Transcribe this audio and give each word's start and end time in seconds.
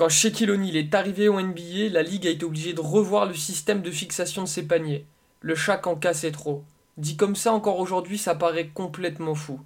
Quand 0.00 0.08
Shaquille 0.08 0.50
O'Neal 0.50 0.76
est 0.76 0.94
arrivé 0.94 1.28
au 1.28 1.38
NBA, 1.38 1.90
la 1.90 2.02
ligue 2.02 2.26
a 2.26 2.30
été 2.30 2.46
obligée 2.46 2.72
de 2.72 2.80
revoir 2.80 3.26
le 3.26 3.34
système 3.34 3.82
de 3.82 3.90
fixation 3.90 4.40
de 4.40 4.48
ses 4.48 4.62
paniers. 4.62 5.04
Le 5.42 5.54
Shaq 5.54 5.86
en 5.86 5.94
cassait 5.94 6.32
trop. 6.32 6.64
Dit 6.96 7.18
comme 7.18 7.36
ça 7.36 7.52
encore 7.52 7.78
aujourd'hui, 7.78 8.16
ça 8.16 8.34
paraît 8.34 8.68
complètement 8.68 9.34
fou. 9.34 9.60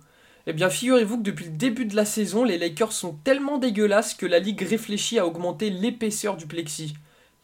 Eh 0.48 0.52
bien, 0.52 0.70
figurez-vous 0.70 1.18
que 1.18 1.22
depuis 1.22 1.44
le 1.44 1.52
début 1.52 1.86
de 1.86 1.94
la 1.94 2.04
saison, 2.04 2.42
les 2.42 2.58
Lakers 2.58 2.90
sont 2.90 3.12
tellement 3.22 3.58
dégueulasses 3.58 4.14
que 4.14 4.26
la 4.26 4.40
ligue 4.40 4.62
réfléchit 4.62 5.20
à 5.20 5.26
augmenter 5.28 5.70
l'épaisseur 5.70 6.36
du 6.36 6.48
plexi. 6.48 6.94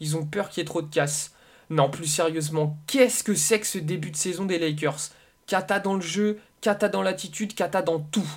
Ils 0.00 0.16
ont 0.16 0.27
peur 0.27 0.48
qu'il 0.48 0.59
y 0.59 0.62
ait 0.62 0.64
trop 0.64 0.82
de 0.82 0.93
casse. 0.93 1.32
Non, 1.70 1.91
plus 1.91 2.09
sérieusement, 2.09 2.77
qu'est-ce 2.88 3.22
que 3.22 3.36
c'est 3.36 3.61
que 3.61 3.68
ce 3.68 3.79
début 3.79 4.11
de 4.11 4.16
saison 4.16 4.46
des 4.46 4.59
Lakers? 4.59 5.11
Kata 5.46 5.79
dans 5.79 5.95
le 5.95 6.00
jeu, 6.00 6.41
kata 6.61 6.88
dans 6.88 7.02
l'attitude, 7.02 7.54
kata 7.54 7.82
dans 7.82 8.00
tout. 8.00 8.29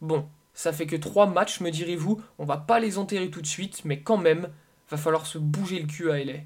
Bon, 0.00 0.28
ça 0.56 0.72
fait 0.72 0.86
que 0.86 0.96
trois 0.96 1.26
matchs, 1.26 1.60
me 1.60 1.70
direz-vous, 1.70 2.22
on 2.38 2.46
va 2.46 2.56
pas 2.56 2.80
les 2.80 2.96
enterrer 2.96 3.30
tout 3.30 3.42
de 3.42 3.46
suite, 3.46 3.84
mais 3.84 4.00
quand 4.00 4.16
même, 4.16 4.48
va 4.88 4.96
falloir 4.96 5.26
se 5.26 5.36
bouger 5.36 5.78
le 5.78 5.86
cul 5.86 6.10
à 6.10 6.24
LA. 6.24 6.40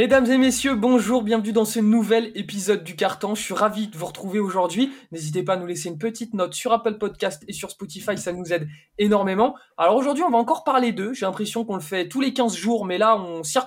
Mesdames 0.00 0.30
et 0.30 0.38
messieurs, 0.38 0.76
bonjour, 0.76 1.22
bienvenue 1.22 1.52
dans 1.52 1.66
ce 1.66 1.78
nouvel 1.78 2.32
épisode 2.34 2.84
du 2.84 2.96
Carton. 2.96 3.34
Je 3.34 3.42
suis 3.42 3.52
ravi 3.52 3.86
de 3.86 3.98
vous 3.98 4.06
retrouver 4.06 4.38
aujourd'hui. 4.38 4.90
N'hésitez 5.12 5.42
pas 5.42 5.52
à 5.52 5.56
nous 5.58 5.66
laisser 5.66 5.90
une 5.90 5.98
petite 5.98 6.32
note 6.32 6.54
sur 6.54 6.72
Apple 6.72 6.94
Podcast 6.94 7.44
et 7.48 7.52
sur 7.52 7.70
Spotify, 7.70 8.16
ça 8.16 8.32
nous 8.32 8.50
aide 8.50 8.66
énormément. 8.96 9.54
Alors 9.76 9.96
aujourd'hui, 9.96 10.24
on 10.24 10.30
va 10.30 10.38
encore 10.38 10.64
parler 10.64 10.92
d'eux. 10.92 11.12
J'ai 11.12 11.26
l'impression 11.26 11.66
qu'on 11.66 11.74
le 11.74 11.82
fait 11.82 12.08
tous 12.08 12.22
les 12.22 12.32
15 12.32 12.56
jours, 12.56 12.86
mais 12.86 12.96
là, 12.96 13.22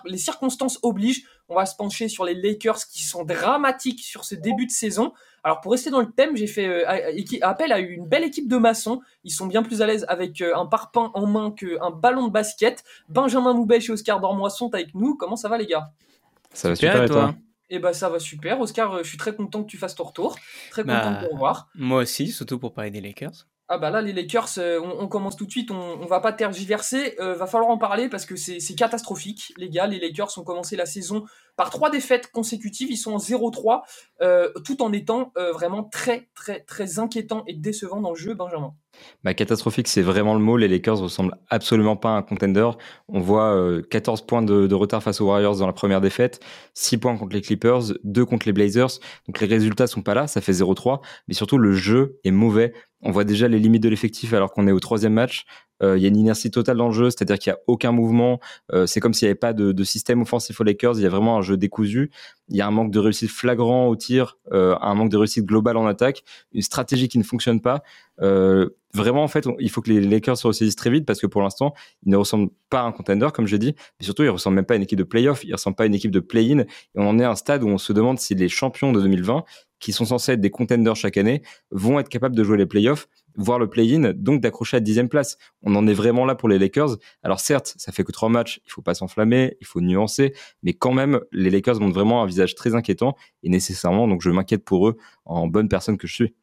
les 0.05 0.17
circonstances 0.17 0.79
obligent. 0.81 1.23
On 1.49 1.55
va 1.55 1.67
se 1.67 1.75
pencher 1.75 2.07
sur 2.07 2.25
les 2.25 2.33
Lakers 2.33 2.87
qui 2.91 3.03
sont 3.03 3.23
dramatiques 3.23 3.99
sur 3.99 4.25
ce 4.25 4.33
début 4.33 4.65
de 4.65 4.71
saison. 4.71 5.13
Alors 5.43 5.61
pour 5.61 5.73
rester 5.73 5.91
dans 5.91 5.99
le 5.99 6.09
thème, 6.09 6.35
j'ai 6.35 6.47
fait 6.47 6.65
euh, 6.65 7.43
appel 7.43 7.71
à 7.71 7.77
une 7.77 8.07
belle 8.07 8.23
équipe 8.23 8.47
de 8.47 8.57
maçons. 8.57 9.01
Ils 9.23 9.31
sont 9.31 9.45
bien 9.45 9.61
plus 9.61 9.83
à 9.83 9.85
l'aise 9.85 10.03
avec 10.09 10.41
euh, 10.41 10.55
un 10.55 10.65
parpaing 10.65 11.11
en 11.13 11.27
main 11.27 11.51
qu'un 11.51 11.91
ballon 11.91 12.25
de 12.25 12.31
basket. 12.31 12.83
Benjamin 13.07 13.53
Moubel 13.53 13.83
et 13.85 13.91
Oscar 13.91 14.19
Dormois 14.19 14.49
sont 14.49 14.73
avec 14.73 14.95
nous. 14.95 15.15
Comment 15.15 15.35
ça 15.35 15.47
va 15.47 15.59
les 15.59 15.67
gars? 15.67 15.91
Ça 16.53 16.69
va 16.69 16.75
super, 16.75 17.03
et 17.03 17.07
toi 17.07 17.35
Eh 17.69 17.79
ben 17.79 17.93
ça 17.93 18.09
va 18.09 18.19
super. 18.19 18.59
Oscar, 18.59 18.93
euh, 18.93 19.03
je 19.03 19.09
suis 19.09 19.17
très 19.17 19.35
content 19.35 19.63
que 19.63 19.69
tu 19.69 19.77
fasses 19.77 19.95
ton 19.95 20.03
retour. 20.03 20.35
Très 20.71 20.83
content 20.83 21.11
bah, 21.11 21.21
de 21.21 21.27
te 21.27 21.31
revoir. 21.31 21.69
Moi 21.75 22.01
aussi, 22.01 22.27
surtout 22.27 22.59
pour 22.59 22.73
parler 22.73 22.91
des 22.91 23.01
Lakers. 23.01 23.47
Ah 23.69 23.77
bah 23.77 23.89
là, 23.89 24.01
les 24.01 24.13
Lakers, 24.13 24.49
euh, 24.57 24.79
on, 24.79 25.07
commence 25.07 25.35
tout 25.35 25.45
de 25.45 25.51
suite, 25.51 25.71
on, 25.71 25.75
on 25.75 26.05
va 26.05 26.19
pas 26.19 26.33
tergiverser, 26.33 27.15
euh, 27.19 27.33
va 27.33 27.47
falloir 27.47 27.71
en 27.71 27.77
parler 27.77 28.09
parce 28.09 28.25
que 28.25 28.35
c'est 28.35 28.75
catastrophique, 28.75 29.53
les 29.57 29.69
gars. 29.69 29.87
Les 29.87 29.99
Lakers 29.99 30.37
ont 30.37 30.43
commencé 30.43 30.75
la 30.75 30.85
saison 30.85 31.23
par 31.55 31.69
trois 31.69 31.89
défaites 31.89 32.29
consécutives, 32.31 32.91
ils 32.91 32.97
sont 32.97 33.13
en 33.13 33.17
0-3, 33.17 33.83
tout 34.63 34.83
en 34.83 34.91
étant 34.91 35.31
vraiment 35.53 35.83
très 35.83 36.29
très 36.35 36.59
très 36.59 36.99
inquiétant 36.99 37.43
et 37.47 37.53
décevant 37.53 38.01
dans 38.01 38.11
le 38.11 38.17
jeu, 38.17 38.33
Benjamin. 38.33 38.75
Bah, 39.23 39.33
catastrophique, 39.33 39.87
c'est 39.87 40.01
vraiment 40.01 40.33
le 40.33 40.39
mot. 40.39 40.57
Les 40.57 40.67
Lakers 40.67 40.99
ressemblent 40.99 41.35
absolument 41.49 41.95
pas 41.95 42.09
à 42.09 42.17
un 42.17 42.21
contender. 42.21 42.69
On 43.07 43.19
voit 43.19 43.57
14 43.89 44.21
euh, 44.21 44.25
points 44.25 44.41
de, 44.41 44.73
retard 44.73 45.03
face 45.03 45.21
aux 45.21 45.27
Warriors 45.27 45.57
dans 45.57 45.67
la 45.67 45.73
première 45.73 46.01
défaite, 46.01 46.39
6 46.73 46.97
points 46.97 47.17
contre 47.17 47.33
les 47.33 47.41
Clippers, 47.41 47.93
2 48.03 48.25
contre 48.25 48.45
les 48.45 48.53
Blazers. 48.53 48.99
Donc 49.27 49.39
les 49.39 49.47
résultats 49.47 49.87
sont 49.87 50.01
pas 50.01 50.13
là, 50.13 50.27
ça 50.27 50.41
fait 50.41 50.51
0-3. 50.51 51.01
Mais 51.27 51.33
surtout, 51.33 51.57
le 51.57 51.73
jeu 51.73 52.19
est 52.23 52.31
mauvais. 52.31 52.73
On 53.01 53.11
voit 53.11 53.25
déjà 53.25 53.47
les 53.47 53.59
limites 53.59 53.83
de 53.83 53.89
l'effectif 53.89 54.33
alors 54.33 54.51
qu'on 54.51 54.67
est 54.67 54.71
au 54.71 54.79
troisième 54.79 55.13
match. 55.13 55.45
Euh, 55.83 55.97
il 55.97 56.01
y 56.01 56.05
a 56.05 56.07
une 56.09 56.17
inertie 56.17 56.49
totale 56.49 56.77
dans 56.77 56.87
le 56.87 56.93
jeu, 56.93 57.09
c'est-à-dire 57.09 57.37
qu'il 57.37 57.51
n'y 57.51 57.55
a 57.55 57.59
aucun 57.67 57.91
mouvement. 57.91 58.39
Euh, 58.71 58.85
c'est 58.85 58.99
comme 58.99 59.13
s'il 59.13 59.27
n'y 59.27 59.31
avait 59.31 59.39
pas 59.39 59.53
de, 59.53 59.83
système 59.83 60.21
offensif 60.21 60.59
aux 60.59 60.63
Lakers. 60.63 60.97
Il 60.97 61.03
y 61.03 61.05
a 61.05 61.09
vraiment 61.09 61.37
un 61.37 61.41
jeu 61.41 61.57
décousu. 61.57 62.09
Il 62.49 62.55
y 62.55 62.61
a 62.61 62.67
un 62.67 62.71
manque 62.71 62.91
de 62.91 62.99
réussite 62.99 63.29
flagrant 63.29 63.87
au 63.87 63.95
tir, 63.95 64.37
un 64.51 64.93
manque 64.95 65.09
de 65.09 65.17
réussite 65.17 65.45
globale 65.45 65.77
en 65.77 65.85
attaque, 65.85 66.23
une 66.53 66.61
stratégie 66.61 67.07
qui 67.07 67.17
ne 67.17 67.23
fonctionne 67.23 67.61
pas. 67.61 67.83
Euh, 68.21 68.69
vraiment, 68.93 69.23
en 69.23 69.27
fait, 69.27 69.47
il 69.59 69.69
faut 69.69 69.81
que 69.81 69.91
les 69.91 70.01
Lakers 70.01 70.37
se 70.37 70.47
ressaisissent 70.47 70.75
très 70.75 70.89
vite 70.89 71.05
parce 71.05 71.19
que 71.19 71.27
pour 71.27 71.41
l'instant, 71.41 71.73
ils 72.05 72.11
ne 72.11 72.17
ressemblent 72.17 72.51
pas 72.69 72.81
à 72.81 72.83
un 72.83 72.91
contender, 72.91 73.27
comme 73.33 73.47
je 73.47 73.57
dit, 73.57 73.75
mais 73.99 74.05
surtout, 74.05 74.23
ils 74.23 74.27
ne 74.27 74.31
ressemblent 74.31 74.55
même 74.55 74.65
pas 74.65 74.75
à 74.75 74.77
une 74.77 74.83
équipe 74.83 74.99
de 74.99 75.03
playoff, 75.03 75.43
ils 75.43 75.49
ne 75.49 75.53
ressemblent 75.53 75.75
pas 75.75 75.83
à 75.83 75.87
une 75.87 75.95
équipe 75.95 76.11
de 76.11 76.19
play-in. 76.19 76.59
Et 76.59 76.65
on 76.95 77.07
en 77.07 77.19
est 77.19 77.23
à 77.23 77.31
un 77.31 77.35
stade 77.35 77.63
où 77.63 77.67
on 77.67 77.77
se 77.77 77.93
demande 77.93 78.19
si 78.19 78.35
les 78.35 78.49
champions 78.49 78.91
de 78.91 79.01
2020, 79.01 79.43
qui 79.83 79.91
sont 79.91 80.05
censés 80.05 80.31
être 80.31 80.39
des 80.39 80.49
contenders 80.49 80.95
chaque 80.95 81.17
année, 81.17 81.41
vont 81.69 81.99
être 81.99 82.07
capables 82.07 82.37
de 82.37 82.43
jouer 82.43 82.57
les 82.57 82.65
playoffs, 82.65 83.09
voire 83.35 83.59
le 83.59 83.69
play-in, 83.69 84.13
donc 84.13 84.39
d'accrocher 84.39 84.77
à 84.77 84.79
dixième 84.79 85.09
place. 85.09 85.37
On 85.61 85.75
en 85.75 85.85
est 85.87 85.93
vraiment 85.93 86.25
là 86.25 86.35
pour 86.35 86.47
les 86.47 86.57
Lakers. 86.57 86.95
Alors 87.21 87.41
certes, 87.41 87.73
ça 87.77 87.91
fait 87.91 88.05
que 88.05 88.13
trois 88.13 88.29
matchs, 88.29 88.61
il 88.65 88.71
faut 88.71 88.81
pas 88.81 88.93
s'enflammer, 88.93 89.57
il 89.59 89.67
faut 89.67 89.81
nuancer, 89.81 90.33
mais 90.61 90.73
quand 90.73 90.93
même, 90.93 91.19
les 91.33 91.49
Lakers 91.49 91.81
montrent 91.81 91.95
vraiment 91.95 92.23
un 92.23 92.25
visage 92.25 92.55
très 92.55 92.75
inquiétant 92.75 93.17
et 93.43 93.49
nécessairement, 93.49 94.07
donc 94.07 94.21
je 94.21 94.29
m'inquiète 94.29 94.63
pour 94.63 94.87
eux 94.87 94.95
en 95.25 95.47
bonne 95.47 95.67
personne 95.67 95.97
que 95.97 96.07
je 96.07 96.13
suis. 96.13 96.33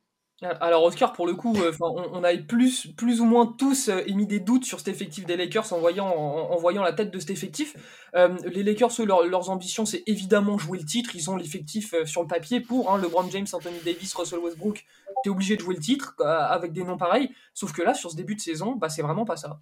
Alors 0.43 0.85
Oscar, 0.85 1.13
pour 1.13 1.27
le 1.27 1.35
coup, 1.35 1.55
euh, 1.57 1.71
on, 1.81 2.25
avait 2.25 2.39
plus, 2.39 2.89
ou 2.99 3.25
moins 3.27 3.55
tous 3.59 3.91
euh, 3.91 4.01
émis 4.07 4.27
des 4.27 4.41
doutes 4.41 4.65
sur 4.65 4.79
cet 4.79 4.89
effectif 4.89 5.27
des 5.27 5.37
Lakers 5.37 5.71
en 5.75 5.79
voyant, 5.79 6.09
en, 6.09 6.57
voyant 6.57 6.83
la 6.83 6.95
tête 6.95 7.11
de 7.11 7.19
cet 7.19 7.29
effectif. 7.29 7.77
Euh, 8.15 8.35
les 8.47 8.63
Lakers, 8.63 8.91
leurs 9.05 9.51
ambitions, 9.51 9.85
c'est 9.85 10.03
évidemment 10.07 10.57
jouer 10.57 10.79
le 10.79 10.87
titre. 10.87 11.11
Ils 11.15 11.29
ont 11.29 11.37
l'effectif 11.37 11.95
sur 12.07 12.23
le 12.23 12.27
papier 12.27 12.61
pour 12.61 12.91
hein, 12.91 12.99
LeBron 12.99 13.29
James, 13.31 13.47
Anthony 13.53 13.77
Davis, 13.85 14.15
Russell 14.15 14.39
Westbrook. 14.39 14.87
T'es 15.23 15.29
obligé 15.29 15.57
de 15.57 15.61
jouer 15.61 15.75
le 15.75 15.83
titre 15.83 16.15
avec 16.25 16.73
des 16.73 16.85
noms 16.85 16.97
pareils. 16.97 17.29
Sauf 17.53 17.73
que 17.73 17.83
là, 17.83 17.93
sur 17.93 18.11
ce 18.11 18.17
début 18.17 18.35
de 18.35 18.41
saison, 18.41 18.77
bah, 18.77 18.89
c'est 18.89 19.03
vraiment 19.03 19.27
pas 19.27 19.37
ça. 19.37 19.61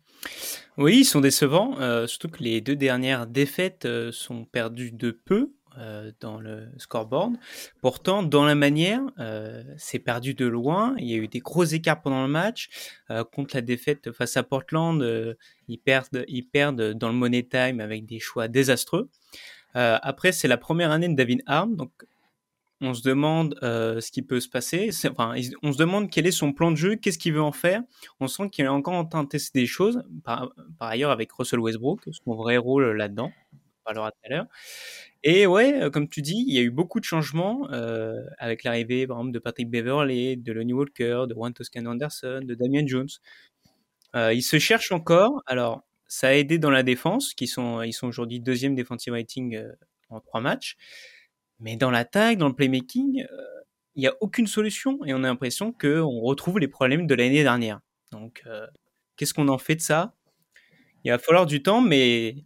Oui, 0.76 0.98
ils 0.98 1.04
sont 1.04 1.20
décevants. 1.20 1.74
surtout 2.06 2.28
que 2.28 2.44
les 2.44 2.60
deux 2.60 2.76
dernières 2.76 3.26
défaites 3.26 3.88
sont 4.12 4.44
perdues 4.44 4.92
de 4.92 5.10
peu. 5.10 5.50
Euh, 5.76 6.10
dans 6.20 6.40
le 6.40 6.66
scoreboard. 6.78 7.36
Pourtant, 7.82 8.22
dans 8.22 8.44
la 8.44 8.54
manière, 8.54 9.02
euh, 9.20 9.62
c'est 9.76 9.98
perdu 9.98 10.34
de 10.34 10.46
loin. 10.46 10.94
Il 10.98 11.04
y 11.04 11.14
a 11.14 11.16
eu 11.16 11.28
des 11.28 11.38
gros 11.38 11.64
écarts 11.64 12.00
pendant 12.00 12.22
le 12.22 12.28
match. 12.28 12.68
Euh, 13.10 13.22
contre 13.22 13.54
la 13.54 13.60
défaite 13.60 14.10
face 14.10 14.36
à 14.36 14.42
Portland, 14.42 15.00
ils, 15.68 15.78
perdent, 15.78 16.24
ils 16.26 16.42
perdent 16.42 16.94
dans 16.94 17.08
le 17.08 17.14
money 17.14 17.44
time 17.44 17.80
avec 17.80 18.06
des 18.06 18.18
choix 18.18 18.48
désastreux. 18.48 19.08
après, 19.74 20.32
c'est 20.32 20.48
la 20.48 20.56
première 20.56 20.90
année 20.90 21.08
de 21.08 21.14
David 21.14 21.42
Arm, 21.46 21.76
donc 21.76 21.92
on 22.80 22.94
se 22.94 23.02
demande 23.02 23.56
ce 23.62 24.10
qui 24.10 24.22
peut 24.22 24.40
se 24.40 24.48
passer. 24.48 24.90
On 25.62 25.72
se 25.72 25.78
demande 25.78 26.10
quel 26.10 26.26
est 26.26 26.32
son 26.32 26.52
plan 26.52 26.72
de 26.72 26.76
jeu, 26.76 26.96
qu'est-ce 26.96 27.18
qu'il 27.18 27.34
veut 27.34 27.42
en 27.42 27.52
faire. 27.52 27.82
On 28.18 28.26
sent 28.26 28.48
qu'il 28.50 28.64
est 28.64 28.68
encore 28.68 28.94
en 28.94 29.04
train 29.04 29.22
de 29.22 29.28
tester 29.28 29.60
des 29.60 29.66
choses. 29.66 30.02
Par, 30.24 30.50
par 30.78 30.88
ailleurs, 30.88 31.12
avec 31.12 31.30
Russell 31.30 31.60
Westbrook, 31.60 32.00
son 32.10 32.34
vrai 32.34 32.56
rôle 32.56 32.96
là-dedans. 32.96 33.30
On 33.52 33.84
parlera 33.84 34.10
tout 34.10 34.18
à 34.24 34.28
l'heure. 34.30 34.46
Et 35.24 35.46
ouais, 35.46 35.82
euh, 35.82 35.90
comme 35.90 36.08
tu 36.08 36.22
dis, 36.22 36.44
il 36.46 36.54
y 36.54 36.58
a 36.58 36.62
eu 36.62 36.70
beaucoup 36.70 37.00
de 37.00 37.04
changements 37.04 37.68
euh, 37.72 38.22
avec 38.38 38.62
l'arrivée, 38.62 39.06
par 39.06 39.18
exemple, 39.18 39.32
de 39.32 39.38
Patrick 39.40 39.68
Beverley, 39.68 40.36
de 40.36 40.52
Lonnie 40.52 40.72
Walker, 40.72 41.24
de 41.28 41.34
Juan 41.34 41.52
Toscano 41.52 41.90
Anderson, 41.90 42.40
de 42.44 42.54
Damian 42.54 42.86
Jones. 42.86 43.08
Euh, 44.14 44.32
ils 44.32 44.42
se 44.42 44.58
cherchent 44.58 44.92
encore. 44.92 45.42
Alors, 45.46 45.82
ça 46.06 46.28
a 46.28 46.32
aidé 46.32 46.58
dans 46.58 46.70
la 46.70 46.82
défense, 46.82 47.34
qui 47.34 47.46
sont, 47.48 47.82
sont 47.92 48.06
aujourd'hui 48.06 48.40
deuxième 48.40 48.74
defensive 48.74 49.12
rating 49.12 49.60
en 50.08 50.20
trois 50.20 50.40
matchs. 50.40 50.76
Mais 51.60 51.76
dans 51.76 51.90
l'attaque, 51.90 52.38
dans 52.38 52.48
le 52.48 52.54
playmaking, 52.54 53.26
il 53.96 54.00
n'y 54.00 54.06
a 54.06 54.14
aucune 54.20 54.46
solution 54.46 55.04
et 55.04 55.12
on 55.12 55.18
a 55.18 55.28
l'impression 55.28 55.72
qu'on 55.72 56.20
retrouve 56.20 56.60
les 56.60 56.68
problèmes 56.68 57.06
de 57.06 57.14
l'année 57.14 57.42
dernière. 57.42 57.80
Donc, 58.12 58.44
qu'est-ce 59.16 59.34
qu'on 59.34 59.48
en 59.48 59.58
fait 59.58 59.76
de 59.76 59.80
ça? 59.82 60.14
Il 61.04 61.10
va 61.10 61.18
falloir 61.18 61.46
du 61.46 61.62
temps, 61.62 61.82
mais 61.82 62.36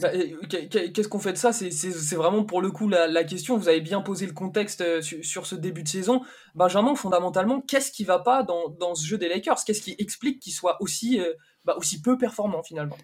bah, 0.00 0.10
qu'est-ce 0.48 1.08
qu'on 1.08 1.18
fait 1.18 1.32
de 1.32 1.38
ça? 1.38 1.52
C'est 1.52 2.16
vraiment 2.16 2.44
pour 2.44 2.60
le 2.60 2.70
coup 2.70 2.88
la, 2.88 3.24
question. 3.24 3.56
Vous 3.56 3.68
avez 3.68 3.80
bien 3.80 4.00
posé 4.00 4.26
le 4.26 4.32
contexte 4.32 4.80
euh, 4.80 5.00
sur, 5.00 5.46
ce 5.46 5.54
début 5.54 5.82
de 5.82 5.88
saison. 5.88 6.22
Benjamin, 6.54 6.94
fondamentalement, 6.94 7.60
qu'est-ce 7.60 7.92
qui 7.92 8.04
va 8.04 8.18
pas 8.18 8.42
dans, 8.42 8.94
ce 8.94 9.06
jeu 9.06 9.18
des 9.18 9.28
Lakers? 9.28 9.64
Qu'est-ce 9.64 9.82
qui 9.82 9.94
explique 9.98 10.40
qu'ils 10.40 10.52
soient 10.52 10.76
aussi, 10.80 11.20
euh, 11.20 11.32
bah, 11.64 11.76
aussi 11.78 12.00
peu 12.02 12.18
performants 12.18 12.62
finalement? 12.62 12.96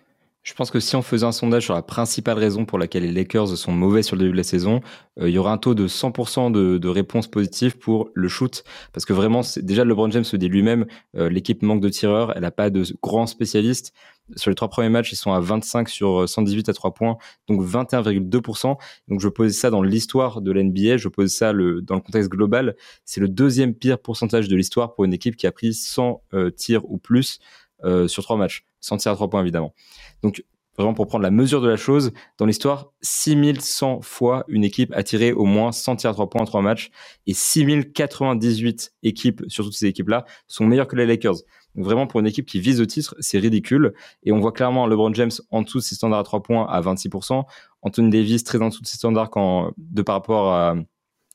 Je 0.43 0.55
pense 0.55 0.71
que 0.71 0.81
si 0.81 0.97
on 0.97 1.03
faisait 1.03 1.27
un 1.27 1.33
sondage 1.33 1.65
sur 1.65 1.75
la 1.75 1.83
principale 1.83 2.39
raison 2.39 2.65
pour 2.65 2.79
laquelle 2.79 3.03
les 3.03 3.13
Lakers 3.13 3.57
sont 3.57 3.73
mauvais 3.73 4.03
sur 4.03 4.17
le 4.17 4.21
début 4.21 4.33
de 4.33 4.37
la 4.39 4.43
saison, 4.43 4.81
euh, 5.21 5.29
il 5.29 5.35
y 5.35 5.39
aura 5.39 5.53
un 5.53 5.59
taux 5.59 5.75
de 5.75 5.87
100% 5.87 6.51
de, 6.51 6.79
de, 6.79 6.89
réponses 6.89 7.29
positives 7.29 7.77
pour 7.79 8.11
le 8.15 8.29
shoot. 8.29 8.65
Parce 8.93 9.05
que 9.05 9.13
vraiment, 9.13 9.43
déjà 9.57 9.85
LeBron 9.85 10.11
James 10.11 10.25
se 10.25 10.37
dit 10.37 10.49
lui-même, 10.49 10.87
l'équipe 11.15 11.63
manque 11.63 11.81
de 11.81 11.89
tireurs, 11.89 12.33
elle 12.35 12.43
n'a 12.43 12.51
pas 12.51 12.71
de 12.71 12.85
grands 13.03 13.27
spécialistes 13.27 13.93
sur 14.37 14.51
les 14.51 14.55
trois 14.55 14.69
premiers 14.69 14.89
matchs, 14.89 15.13
ils 15.13 15.17
sont 15.17 15.33
à 15.33 15.41
25 15.41 15.89
sur 15.89 16.29
118 16.29 16.69
à 16.69 16.73
3 16.73 16.95
points, 16.95 17.17
donc 17.49 17.63
21,2%. 17.63 18.77
Donc 19.09 19.21
je 19.21 19.29
pose 19.29 19.53
ça 19.53 19.71
dans 19.71 19.83
l'histoire 19.83 20.41
de 20.41 20.53
l'NBA, 20.53 20.97
je 20.97 21.09
pose 21.09 21.33
ça 21.33 21.53
le, 21.53 21.83
dans 21.83 21.95
le 21.97 22.01
contexte 22.01 22.31
global. 22.31 22.77
C'est 23.05 23.21
le 23.21 23.29
deuxième 23.29 23.75
pire 23.75 23.99
pourcentage 23.99 24.49
de 24.49 24.57
l'histoire 24.57 24.95
pour 24.95 25.05
une 25.05 25.13
équipe 25.13 25.37
qui 25.37 25.47
a 25.47 25.53
pris 25.53 25.75
100 25.75 26.23
euh, 26.35 26.51
tirs 26.51 26.89
ou 26.91 26.99
plus 26.99 27.39
euh, 27.85 28.09
sur 28.09 28.23
trois 28.23 28.37
matchs, 28.37 28.67
100 28.81 28.99
tirs 28.99 29.13
à 29.13 29.15
3 29.15 29.31
points 29.31 29.43
évidemment. 29.43 29.75
Donc 30.23 30.45
vraiment 30.77 30.95
pour 30.95 31.07
prendre 31.07 31.23
la 31.23 31.31
mesure 31.31 31.61
de 31.61 31.69
la 31.69 31.77
chose, 31.77 32.13
dans 32.39 32.47
l'histoire, 32.47 32.93
6100 33.03 34.01
fois 34.03 34.45
une 34.49 34.65
équipe 34.65 34.93
a 34.95 35.03
tiré 35.03 35.33
au 35.33 35.45
moins 35.45 35.73
100 35.73 35.97
tirs 35.97 36.11
à 36.11 36.15
3 36.15 36.31
points 36.31 36.43
en 36.43 36.47
3 36.47 36.63
matchs 36.63 36.91
et 37.27 37.35
6098 37.35 38.95
équipes 39.03 39.43
sur 39.49 39.65
toutes 39.65 39.75
ces 39.75 39.87
équipes-là 39.87 40.25
sont 40.47 40.67
meilleures 40.67 40.89
que 40.89 40.97
les 40.97 41.07
Lakers. 41.07 41.37
Donc 41.75 41.85
vraiment 41.85 42.07
pour 42.07 42.21
une 42.21 42.27
équipe 42.27 42.47
qui 42.47 42.61
vise 42.61 42.81
le 42.81 42.87
titre, 42.87 43.15
c'est 43.21 43.39
ridicule 43.39 43.93
et 44.25 44.33
on 44.33 44.41
voit 44.41 44.53
clairement 44.53 44.87
LeBron 44.87 45.13
James 45.15 45.31
en 45.51 45.63
dessous 45.63 45.79
de 45.79 45.85
ses 45.85 45.95
standards 45.95 46.21
à 46.21 46.25
3 46.25 46.43
points 46.43 46.67
à 46.67 46.81
26%, 46.81 47.45
Anthony 47.83 48.11
Davis 48.11 48.43
très 48.43 48.61
en 48.61 48.69
dessous 48.69 48.83
de 48.83 48.87
ses 48.87 48.97
standards 48.97 49.31
de 49.77 50.03
par 50.03 50.17
rapport 50.17 50.77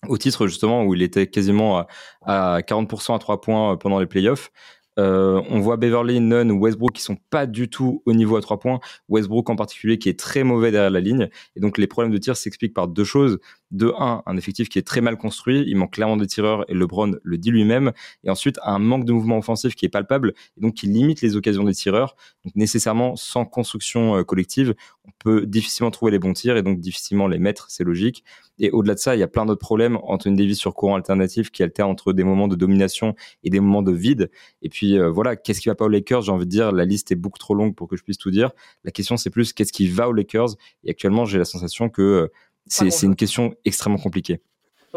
au 0.08 0.18
titre 0.18 0.48
justement 0.48 0.84
où 0.84 0.94
il 0.94 1.02
était 1.02 1.28
quasiment 1.28 1.86
à 2.26 2.60
40% 2.62 3.16
à 3.16 3.20
3 3.20 3.42
points 3.42 3.78
pendant 3.78 4.00
les 4.00 4.08
playoffs. 4.08 4.52
Euh, 4.98 5.42
on 5.50 5.60
voit 5.60 5.78
Beverly, 5.78 6.20
Nunn 6.20 6.52
ou 6.52 6.60
Westbrook 6.60 6.94
qui 6.94 7.02
sont 7.02 7.18
pas 7.30 7.46
du 7.46 7.70
tout 7.70 8.02
au 8.06 8.14
niveau 8.14 8.38
à 8.38 8.42
trois 8.42 8.60
points. 8.60 8.80
Westbrook 9.10 9.50
en 9.50 9.56
particulier 9.56 9.98
qui 9.98 10.10
est 10.10 10.20
très 10.20 10.44
mauvais 10.44 10.72
derrière 10.72 10.92
la 10.92 11.00
ligne. 11.00 11.30
Et 11.56 11.60
donc 11.60 11.78
les 11.78 11.88
problèmes 11.88 12.14
de 12.14 12.18
tir 12.18 12.38
s'expliquent 12.38 12.74
par 12.74 12.88
deux 12.88 13.04
choses. 13.04 13.40
De 13.72 13.94
un, 13.98 14.22
un 14.26 14.38
effectif 14.38 14.70
qui 14.70 14.80
est 14.80 14.84
très 14.84 15.02
mal 15.02 15.18
construit. 15.18 15.64
Il 15.68 15.76
manque 15.76 15.94
clairement 15.94 16.18
des 16.18 16.28
tireurs 16.28 16.70
et 16.70 16.74
LeBron 16.74 17.16
le 17.22 17.38
dit 17.38 17.52
lui-même. 17.52 17.92
Et 18.24 18.30
ensuite, 18.30 18.58
un 18.64 18.80
manque 18.80 19.06
de 19.06 19.12
mouvement 19.12 19.38
offensif 19.38 19.76
qui 19.76 19.86
est 19.86 19.90
palpable 19.90 20.34
et 20.58 20.62
donc 20.62 20.76
qui 20.76 20.88
limite 20.88 21.22
les 21.22 21.36
occasions 21.36 21.64
des 21.64 21.74
tireurs. 21.74 22.16
Donc 22.46 22.56
nécessairement, 22.56 23.16
sans 23.16 23.44
construction 23.46 24.18
euh, 24.18 24.24
collective, 24.24 24.76
on 25.06 25.12
peut 25.20 25.46
difficilement 25.46 25.92
trouver 25.92 26.12
les 26.12 26.20
bons 26.20 26.34
tirs 26.34 26.58
et 26.58 26.64
donc 26.64 26.80
difficilement 26.80 27.28
les 27.28 27.40
mettre. 27.40 27.66
C'est 27.70 27.84
logique. 27.84 28.24
Et 28.60 28.72
au-delà 28.72 28.94
de 28.94 29.00
ça, 29.00 29.16
il 29.16 29.20
y 29.20 29.24
a 29.24 29.28
plein 29.28 29.46
d'autres 29.46 29.60
problèmes. 29.60 29.98
Anthony 30.04 30.38
Davis 30.38 30.58
sur 30.58 30.74
courant 30.74 30.96
alternatif 30.96 31.52
qui 31.52 31.64
alterne 31.64 31.92
entre 31.92 32.14
des 32.14 32.24
moments 32.24 32.48
de 32.48 32.56
domination 32.56 33.16
et 33.44 33.50
des 33.50 33.60
moments 33.60 33.84
de 33.84 33.92
vide. 33.92 34.32
Et 34.62 34.70
puis 34.70 34.85
euh, 34.94 35.10
voilà, 35.10 35.36
qu'est-ce 35.36 35.62
qui 35.62 35.70
va 35.70 35.76
pas 35.76 35.86
aux 35.86 35.90
Lakers? 35.90 36.24
J'ai 36.24 36.32
envie 36.32 36.46
de 36.46 36.52
dire, 36.52 36.72
la 36.72 36.86
liste 36.86 37.12
est 37.12 37.16
beaucoup 37.16 37.40
trop 37.40 37.54
longue 37.54 37.76
pour 37.76 37.88
que 37.88 37.96
je 37.96 38.04
puisse 38.04 38.18
tout 38.18 38.32
dire. 38.32 38.52
La 38.84 38.92
question 38.92 39.18
c'est 39.18 39.30
plus 39.30 39.54
qu'est-ce 39.54 39.74
qui 39.74 39.88
va 39.88 40.08
aux 40.10 40.14
Lakers? 40.14 40.56
Et 40.84 40.92
actuellement, 40.92 41.26
j'ai 41.26 41.38
la 41.38 41.46
sensation 41.46 41.90
que 41.90 42.02
euh, 42.02 42.28
c'est 42.68 43.04
une 43.04 43.16
question 43.16 43.56
extrêmement 43.66 43.98
compliquée. 43.98 44.42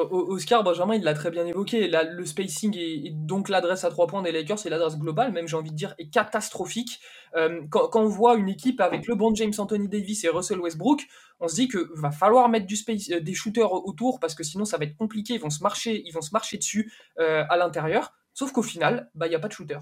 Oscar 0.05 0.63
Benjamin, 0.63 0.95
il 0.95 1.03
l'a 1.03 1.15
très 1.15 1.31
bien 1.31 1.47
évoqué. 1.47 1.89
le 1.89 2.25
spacing 2.25 2.77
et, 2.77 3.11
donc 3.13 3.49
l'adresse 3.49 3.85
à 3.85 3.91
trois 3.91 4.07
points 4.07 4.23
des 4.23 4.33
Lakers 4.33 4.65
et 4.67 4.71
l'adresse 4.71 4.99
globale, 4.99 5.33
même 5.33 5.49
j'ai 5.49 5.57
envie 5.57 5.71
de 5.71 5.77
dire, 5.77 5.95
est 5.99 6.09
catastrophique. 6.11 7.01
Euh, 7.37 7.63
quand, 7.71 7.91
on 7.95 8.09
voit 8.09 8.37
une 8.37 8.49
équipe 8.49 8.81
avec 8.81 9.07
LeBron 9.07 9.35
James, 9.35 9.53
Anthony 9.59 9.89
Davis 9.89 10.25
et 10.25 10.29
Russell 10.29 10.61
Westbrook, 10.61 11.03
on 11.41 11.49
se 11.49 11.57
dit 11.57 11.69
que 11.69 11.91
va 11.95 12.11
falloir 12.11 12.49
mettre 12.49 12.67
du 12.67 12.77
space, 12.77 13.11
euh, 13.11 13.21
des 13.21 13.35
shooters 13.35 13.73
autour 13.73 14.21
parce 14.21 14.35
que 14.35 14.45
sinon 14.45 14.65
ça 14.65 14.79
va 14.79 14.85
être 14.85 14.97
compliqué. 14.97 15.35
Ils 15.35 15.41
vont 15.41 15.51
se 15.51 15.63
marcher, 15.63 16.03
ils 16.07 16.13
vont 16.13 16.23
se 16.23 16.31
marcher 16.33 16.59
dessus 16.59 16.93
euh, 17.19 17.45
à 17.49 17.57
l'intérieur. 17.57 18.13
Sauf 18.39 18.53
qu'au 18.53 18.63
final, 18.63 19.11
bah 19.17 19.27
il 19.27 19.33
y 19.33 19.35
a 19.35 19.41
pas 19.41 19.49
de 19.49 19.53
shooter. 19.53 19.81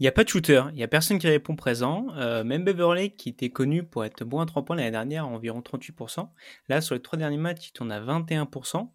Il 0.00 0.02
n'y 0.02 0.08
a 0.08 0.10
pas 0.10 0.24
de 0.24 0.28
shooter, 0.28 0.64
il 0.70 0.74
n'y 0.74 0.82
a 0.82 0.88
personne 0.88 1.20
qui 1.20 1.28
répond 1.28 1.54
présent. 1.54 2.06
même 2.42 2.64
Beverly, 2.64 3.14
qui 3.14 3.28
était 3.28 3.50
connu 3.50 3.84
pour 3.84 4.04
être 4.04 4.24
bon 4.24 4.40
à 4.40 4.46
3 4.46 4.64
points 4.64 4.74
l'année 4.74 4.90
dernière, 4.90 5.22
à 5.22 5.26
environ 5.28 5.60
38%. 5.60 6.28
Là, 6.68 6.80
sur 6.80 6.96
les 6.96 7.00
trois 7.00 7.16
derniers 7.16 7.36
matchs, 7.36 7.68
il 7.68 7.72
tourne 7.72 7.92
à 7.92 8.00
21%. 8.00 8.90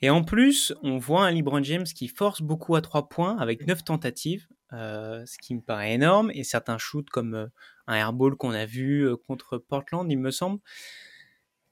Et 0.00 0.08
en 0.08 0.24
plus, 0.24 0.72
on 0.82 0.96
voit 0.96 1.26
un 1.26 1.30
LeBron 1.32 1.62
James 1.62 1.84
qui 1.84 2.08
force 2.08 2.40
beaucoup 2.40 2.76
à 2.76 2.80
3 2.80 3.10
points 3.10 3.36
avec 3.36 3.66
9 3.66 3.84
tentatives, 3.84 4.46
ce 4.72 5.38
qui 5.42 5.54
me 5.54 5.60
paraît 5.60 5.92
énorme. 5.92 6.30
Et 6.32 6.44
certains 6.44 6.78
shoots 6.78 7.10
comme 7.10 7.50
un 7.86 7.94
airball 7.94 8.36
qu'on 8.36 8.52
a 8.52 8.64
vu 8.64 9.06
contre 9.26 9.58
Portland, 9.58 10.10
il 10.10 10.18
me 10.18 10.30
semble. 10.30 10.60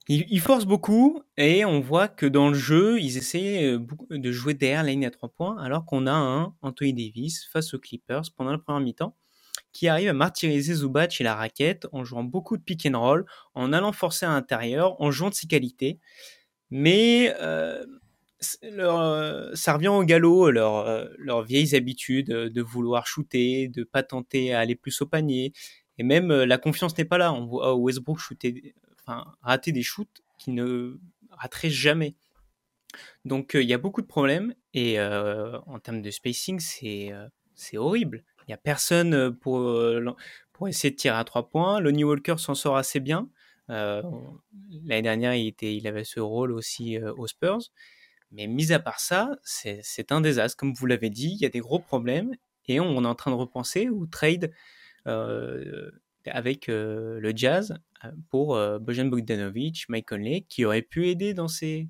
Il, 0.09 0.39
force 0.39 0.65
beaucoup 0.65 1.21
et 1.35 1.65
on 1.65 1.81
voit 1.81 2.07
que 2.07 2.25
dans 2.25 2.47
le 2.47 2.53
jeu, 2.53 2.97
ils 3.01 3.17
essaient 3.17 3.77
de 4.09 4.31
jouer 4.31 4.53
derrière 4.53 4.83
la 4.83 4.91
ligne 4.91 5.05
à 5.05 5.11
3 5.11 5.29
points 5.29 5.61
alors 5.61 5.85
qu'on 5.85 6.07
a 6.07 6.13
un 6.13 6.53
Anthony 6.61 6.93
Davis 6.93 7.45
face 7.51 7.73
aux 7.73 7.79
Clippers 7.79 8.23
pendant 8.37 8.53
le 8.53 8.61
premier 8.61 8.85
mi-temps 8.85 9.17
qui 9.73 9.87
arrive 9.87 10.09
à 10.09 10.13
martyriser 10.13 10.75
Zubac 10.75 11.19
et 11.19 11.23
la 11.23 11.35
raquette 11.35 11.87
en 11.91 12.03
jouant 12.03 12.23
beaucoup 12.23 12.57
de 12.57 12.63
pick 12.63 12.85
and 12.85 12.99
roll, 12.99 13.25
en 13.53 13.73
allant 13.73 13.91
forcer 13.91 14.25
à 14.25 14.29
l'intérieur, 14.29 14.99
en 15.01 15.11
jouant 15.11 15.29
de 15.29 15.35
ses 15.35 15.47
qualités. 15.47 15.99
Mais 16.71 17.35
euh, 17.39 17.85
ça 18.39 19.73
revient 19.73 19.89
au 19.89 20.03
galop, 20.03 20.51
leur, 20.51 21.09
leurs 21.17 21.43
vieilles 21.43 21.75
habitudes 21.75 22.31
de 22.31 22.61
vouloir 22.61 23.07
shooter, 23.07 23.67
de 23.67 23.83
pas 23.83 24.03
tenter 24.03 24.53
à 24.53 24.59
aller 24.59 24.75
plus 24.75 25.01
au 25.01 25.05
panier. 25.05 25.53
Et 25.97 26.03
même 26.03 26.31
la 26.31 26.57
confiance 26.57 26.97
n'est 26.97 27.05
pas 27.05 27.17
là. 27.17 27.33
On 27.33 27.45
voit 27.45 27.75
Westbrook 27.75 28.19
shooter, 28.19 28.73
rater 29.41 29.71
des 29.71 29.83
shoots 29.83 30.21
qui 30.37 30.51
ne 30.51 30.99
rateraient 31.31 31.69
jamais. 31.69 32.15
Donc 33.25 33.51
il 33.53 33.67
y 33.67 33.73
a 33.73 33.77
beaucoup 33.77 34.01
de 34.01 34.07
problèmes 34.07 34.53
et 34.73 34.99
en 34.99 35.79
termes 35.79 36.01
de 36.01 36.11
spacing, 36.11 36.59
c'est 36.59 37.11
c'est 37.55 37.77
horrible. 37.77 38.23
Il 38.41 38.51
n'y 38.51 38.53
a 38.53 38.57
personne 38.57 39.35
pour, 39.35 39.59
pour 40.53 40.67
essayer 40.67 40.91
de 40.91 40.95
tirer 40.95 41.17
à 41.17 41.23
trois 41.23 41.49
points. 41.49 41.79
Lonnie 41.79 42.03
Walker 42.03 42.35
s'en 42.37 42.55
sort 42.55 42.77
assez 42.77 42.99
bien. 42.99 43.29
L'année 43.67 45.01
dernière, 45.01 45.35
il, 45.35 45.47
était, 45.47 45.75
il 45.75 45.87
avait 45.87 46.05
ce 46.05 46.19
rôle 46.19 46.51
aussi 46.51 46.97
aux 46.99 47.27
Spurs. 47.27 47.59
Mais 48.31 48.47
mis 48.47 48.71
à 48.71 48.79
part 48.79 48.99
ça, 48.99 49.31
c'est 49.43 50.11
un 50.11 50.21
désastre. 50.21 50.57
Comme 50.57 50.73
vous 50.73 50.85
l'avez 50.85 51.09
dit, 51.09 51.31
il 51.33 51.41
y 51.41 51.45
a 51.45 51.49
des 51.49 51.59
gros 51.59 51.79
problèmes 51.79 52.31
et 52.67 52.79
on 52.79 53.03
est 53.03 53.07
en 53.07 53.15
train 53.15 53.31
de 53.31 53.35
repenser 53.35 53.89
ou 53.89 54.05
trade 54.07 54.51
euh, 55.07 55.91
avec 56.29 56.69
euh, 56.69 57.19
le 57.19 57.33
Jazz 57.35 57.75
euh, 58.03 58.11
pour 58.29 58.59
Bojan 58.79 59.05
Bogdanovic, 59.05 59.85
Mike 59.89 60.07
Conley, 60.07 60.45
qui 60.47 60.65
aurait 60.65 60.81
pu 60.81 61.07
aider 61.09 61.33
dans 61.33 61.47
ces, 61.47 61.87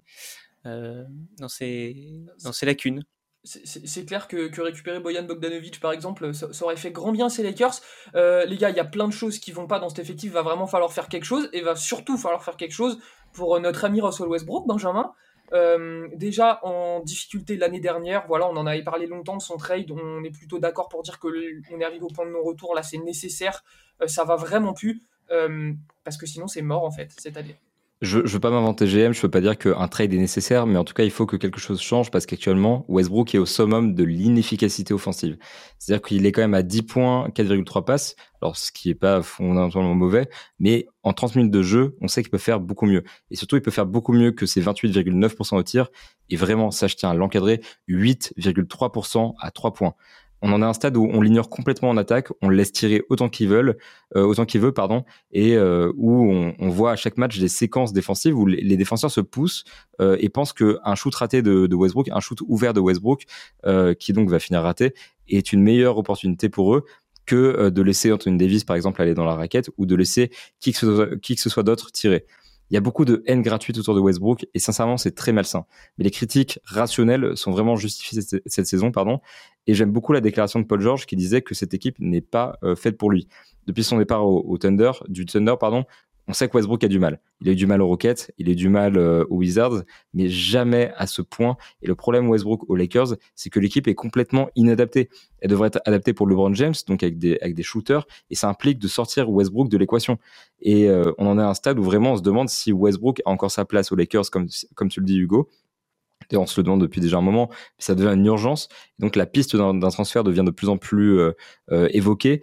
dans 0.66 1.48
ces, 1.48 2.26
dans 2.44 2.52
ces 2.52 2.66
lacunes. 2.66 3.04
C'est 3.44 4.06
clair 4.06 4.28
que, 4.28 4.48
que, 4.50 4.60
récupérer 4.60 5.00
Bojan 5.00 5.24
Bogdanovic, 5.24 5.80
par 5.80 5.94
exemple, 5.94 6.34
ça, 6.34 6.48
aurait 6.64 6.76
fait 6.76 6.92
grand 6.92 7.14
bien 7.14 7.30
ces 7.30 7.44
Lakers. 7.44 7.80
les 8.14 8.58
gars, 8.58 8.70
il 8.70 8.76
y 8.76 8.80
a 8.80 8.86
plein 8.86 9.08
de 9.08 9.14
choses 9.14 9.40
qui 9.40 9.52
vont 9.52 9.68
pas 9.68 9.80
dans 9.80 9.90
cet 9.90 10.00
effectif. 10.00 10.34
Va 10.34 10.42
vraiment 10.42 10.68
falloir 10.68 10.92
faire 10.92 11.08
quelque 11.08 11.24
chose 11.24 11.50
et 11.54 11.62
va 11.62 11.76
surtout 11.76 12.18
falloir 12.18 12.44
faire 12.44 12.58
quelque 12.58 12.74
chose 12.74 13.00
pour 13.32 13.58
notre 13.60 13.86
ami 13.86 14.02
Russell 14.02 14.28
Westbrook, 14.28 14.68
Benjamin. 14.68 15.14
Euh, 15.54 16.10
déjà 16.14 16.60
en 16.64 17.00
difficulté 17.00 17.56
l'année 17.56 17.80
dernière, 17.80 18.26
voilà, 18.28 18.50
on 18.50 18.58
en 18.58 18.66
avait 18.66 18.84
parlé 18.84 19.08
longtemps 19.08 19.38
de 19.38 19.42
son 19.42 19.58
trade. 19.58 19.92
On 19.92 20.24
est 20.24 20.32
plutôt 20.32 20.60
d'accord 20.60 20.90
pour 20.90 21.04
dire 21.04 21.20
que 21.20 21.28
on 21.74 21.80
est 21.80 21.86
arrivé 21.86 22.04
au 22.04 22.10
point 22.10 22.26
de 22.26 22.32
non-retour. 22.32 22.76
Là, 22.76 22.84
c'est 22.84 22.98
nécessaire. 22.98 23.64
Euh, 24.02 24.08
ça 24.08 24.24
va 24.24 24.36
vraiment 24.36 24.74
plus 24.74 25.02
euh, 25.32 25.74
parce 26.04 26.18
que 26.18 26.26
sinon 26.26 26.48
c'est 26.48 26.62
mort 26.62 26.84
en 26.84 26.92
fait. 26.92 27.12
C'est-à-dire 27.18 27.56
je, 28.02 28.20
je 28.26 28.34
veux 28.34 28.40
pas 28.40 28.52
m'inventer 28.52 28.86
GM, 28.86 29.12
je 29.12 29.22
veux 29.22 29.30
pas 29.30 29.42
dire 29.42 29.58
qu'un 29.58 29.88
trade 29.88 30.14
est 30.14 30.18
nécessaire, 30.18 30.68
mais 30.68 30.78
en 30.78 30.84
tout 30.84 30.94
cas, 30.94 31.04
il 31.04 31.10
faut 31.10 31.26
que 31.26 31.36
quelque 31.36 31.60
chose 31.60 31.82
change 31.82 32.12
parce 32.12 32.28
qu'actuellement, 32.28 32.86
Westbrook 32.88 33.34
est 33.34 33.40
au 33.40 33.48
summum 33.48 33.96
de 33.96 34.04
l'inefficacité 34.04 34.94
offensive. 34.94 35.38
C'est-à-dire 35.80 36.06
qu'il 36.06 36.26
est 36.26 36.32
quand 36.32 36.42
même 36.42 36.54
à 36.54 36.62
10 36.62 36.84
points, 36.84 37.30
4,3 37.30 37.84
passes, 37.84 38.16
alors 38.42 38.56
ce 38.56 38.72
qui 38.72 38.92
est 38.92 38.96
pas 38.96 39.24
fondamentalement 39.24 39.96
mauvais, 39.96 40.30
mais 40.60 40.88
en 41.02 41.14
30 41.14 41.36
minutes 41.38 41.52
de 41.52 41.64
jeu, 41.64 41.98
on 42.02 42.08
sait 42.08 42.22
qu'il 42.22 42.30
peut 42.30 42.38
faire 42.38 42.60
beaucoup 42.60 42.86
mieux. 42.86 43.04
Et 43.32 43.36
surtout, 43.36 43.56
il 43.56 43.62
peut 43.64 43.72
faire 43.72 43.88
beaucoup 43.88 44.14
mieux 44.14 44.32
que 44.32 44.46
ses 44.46 44.62
28,9% 44.62 45.58
au 45.58 45.64
tir. 45.64 45.90
Et 46.30 46.36
vraiment, 46.36 46.70
ça, 46.70 46.86
je 46.88 46.96
tiens 46.96 47.10
à 47.10 47.14
l'encadrer, 47.16 47.62
8,3% 47.90 49.34
à 49.40 49.50
3 49.50 49.74
points 49.74 49.96
on 50.42 50.52
en 50.52 50.62
a 50.62 50.68
un 50.68 50.74
stade 50.74 50.96
où 50.98 51.06
on 51.12 51.22
l'ignore 51.22 51.50
complètement 51.50 51.90
en 51.90 51.98
attaque, 51.98 52.30
on 52.42 52.50
le 52.50 52.56
laisse 52.56 52.72
tirer 52.72 53.04
autant 53.10 53.30
qu'il 53.30 53.50
veut, 53.50 53.78
euh, 54.16 54.24
autant 54.24 54.46
qu'il 54.46 54.62
veut, 54.62 54.72
pardon, 54.72 55.04
et 55.32 55.56
euh, 55.56 55.92
où 55.96 56.32
on, 56.60 56.70
voit 56.70 56.92
à 56.92 56.96
chaque 56.96 57.18
match 57.18 57.40
des 57.40 57.48
séquences 57.48 57.94
défensives 57.94 58.38
où 58.38 58.46
les, 58.46 58.78
défenseurs 58.78 59.12
se 59.12 59.22
poussent 59.22 59.64
euh, 60.00 60.18
et 60.20 60.30
pensent 60.30 60.54
qu'un 60.54 60.96
shoot 60.96 61.14
raté 61.16 61.42
de, 61.42 61.76
Westbrook, 61.76 62.10
un 62.12 62.20
shoot 62.20 62.40
ouvert 62.48 62.74
de 62.74 62.80
Westbrook, 62.80 63.24
qui 64.00 64.14
donc 64.14 64.30
va 64.30 64.40
finir 64.40 64.62
raté, 64.62 64.94
est 65.28 65.52
une 65.54 65.62
meilleure 65.62 65.98
opportunité 65.98 66.50
pour 66.50 66.76
eux 66.76 66.86
que 67.26 67.70
de 67.70 67.82
laisser 67.82 68.12
Anthony 68.14 68.38
Davis 68.38 68.64
par 68.64 68.78
exemple 68.78 69.02
aller 69.02 69.14
dans 69.14 69.26
la 69.26 69.36
raquette 69.36 69.70
ou 69.78 69.86
de 69.86 69.96
laisser 69.96 70.32
qui 70.62 70.72
que 70.72 70.78
ce 70.78 71.16
qui 71.16 71.36
que 71.36 71.42
ce 71.42 71.50
soit 71.50 71.64
d'autre 71.64 71.92
tirer. 71.92 72.26
Il 72.70 72.74
y 72.74 72.78
a 72.78 72.82
beaucoup 72.82 73.06
de 73.06 73.24
haine 73.28 73.42
gratuite 73.42 73.78
autour 73.78 73.96
de 73.96 74.00
Westbrook 74.00 74.46
et 74.54 74.60
sincèrement, 74.60 74.98
c'est 74.98 75.16
très 75.16 75.32
malsain. 75.32 75.66
Mais 75.98 76.04
les 76.04 76.12
critiques 76.12 76.60
rationnelles 76.66 77.38
sont 77.38 77.52
vraiment 77.52 77.76
justifiées 77.76 78.22
cette, 78.22 78.68
saison, 78.68 78.92
pardon. 78.92 79.22
Et 79.68 79.74
j'aime 79.74 79.92
beaucoup 79.92 80.14
la 80.14 80.22
déclaration 80.22 80.60
de 80.60 80.66
Paul 80.66 80.82
George 80.82 81.06
qui 81.06 81.16
disait 81.16 81.42
que 81.42 81.54
cette 81.54 81.74
équipe 81.74 81.98
n'est 82.00 82.22
pas 82.22 82.58
euh, 82.64 82.76
faite 82.76 82.98
pour 82.98 83.12
lui. 83.12 83.28
Depuis 83.68 83.84
son 83.84 83.98
départ 83.98 84.26
au, 84.26 84.58
Thunder, 84.58 84.92
du 85.10 85.26
Thunder, 85.26 85.56
pardon, 85.60 85.84
on 86.30 86.34
sait 86.34 86.48
que 86.50 86.56
Westbrook 86.56 86.84
a 86.84 86.88
du 86.88 87.00
mal. 87.00 87.20
Il 87.42 87.50
a 87.50 87.52
eu 87.52 87.56
du 87.56 87.68
mal 87.68 87.82
aux 87.82 87.88
Rockets, 87.88 88.32
il 88.38 88.50
a 88.50 88.52
eu 88.52 88.56
du 88.56 88.70
mal 88.70 88.98
euh, 88.98 89.24
aux 89.30 89.38
Wizards, 89.38 89.84
mais 90.14 90.28
jamais 90.28 90.92
à 90.98 91.08
ce 91.08 91.22
point. 91.22 91.56
Et 91.82 91.88
le 91.88 91.96
problème 91.96 92.30
Westbrook 92.30 92.70
aux 92.70 92.76
Lakers, 92.76 93.16
c'est 93.36 93.50
que 93.50 93.60
l'équipe 93.60 93.88
est 93.88 93.96
complètement 93.96 94.50
inadaptée. 94.56 95.10
Elle 95.40 95.50
devrait 95.50 95.68
être 95.68 95.80
adaptée 95.86 96.14
pour 96.14 96.28
LeBron 96.28 96.54
James, 96.54 96.74
donc 96.88 97.04
avec 97.04 97.18
des, 97.18 97.38
avec 97.42 97.56
des 97.56 97.64
shooters, 97.64 98.08
et 98.30 98.36
ça 98.36 98.50
implique 98.50 98.80
de 98.80 98.88
sortir 98.88 99.30
Westbrook 99.30 99.70
de 99.70 99.78
l'équation. 99.78 100.18
Et 100.62 100.90
euh, 100.90 101.12
on 101.18 101.28
en 101.28 101.40
est 101.40 101.44
à 101.44 101.50
un 101.50 101.54
stade 101.54 101.80
où 101.80 101.84
vraiment 101.84 102.14
on 102.14 102.18
se 102.18 102.24
demande 102.24 102.50
si 102.50 102.74
Westbrook 102.74 103.22
a 103.26 103.30
encore 103.30 103.52
sa 103.52 103.64
place 103.64 103.92
aux 103.92 103.96
Lakers, 103.96 104.30
comme, 104.32 104.48
comme 104.76 104.90
tu 104.90 105.00
le 105.00 105.06
dis 105.06 105.18
Hugo. 105.18 105.50
Et 106.32 106.38
on 106.38 106.46
se 106.46 106.60
le 106.60 106.64
demande 106.64 106.82
depuis 106.82 107.02
déjà 107.02 107.18
un 107.18 107.22
moment, 107.22 107.50
ça 107.78 107.96
devient 107.96 108.14
une 108.14 108.26
urgence. 108.26 108.70
Donc 109.00 109.16
la 109.16 109.26
piste 109.26 109.56
d'un 109.56 109.90
transfert 109.90 110.24
devient 110.24 110.44
de 110.46 110.52
plus 110.52 110.70
en 110.70 110.78
plus 110.78 111.20
euh, 111.20 111.34
évoquée 111.70 112.42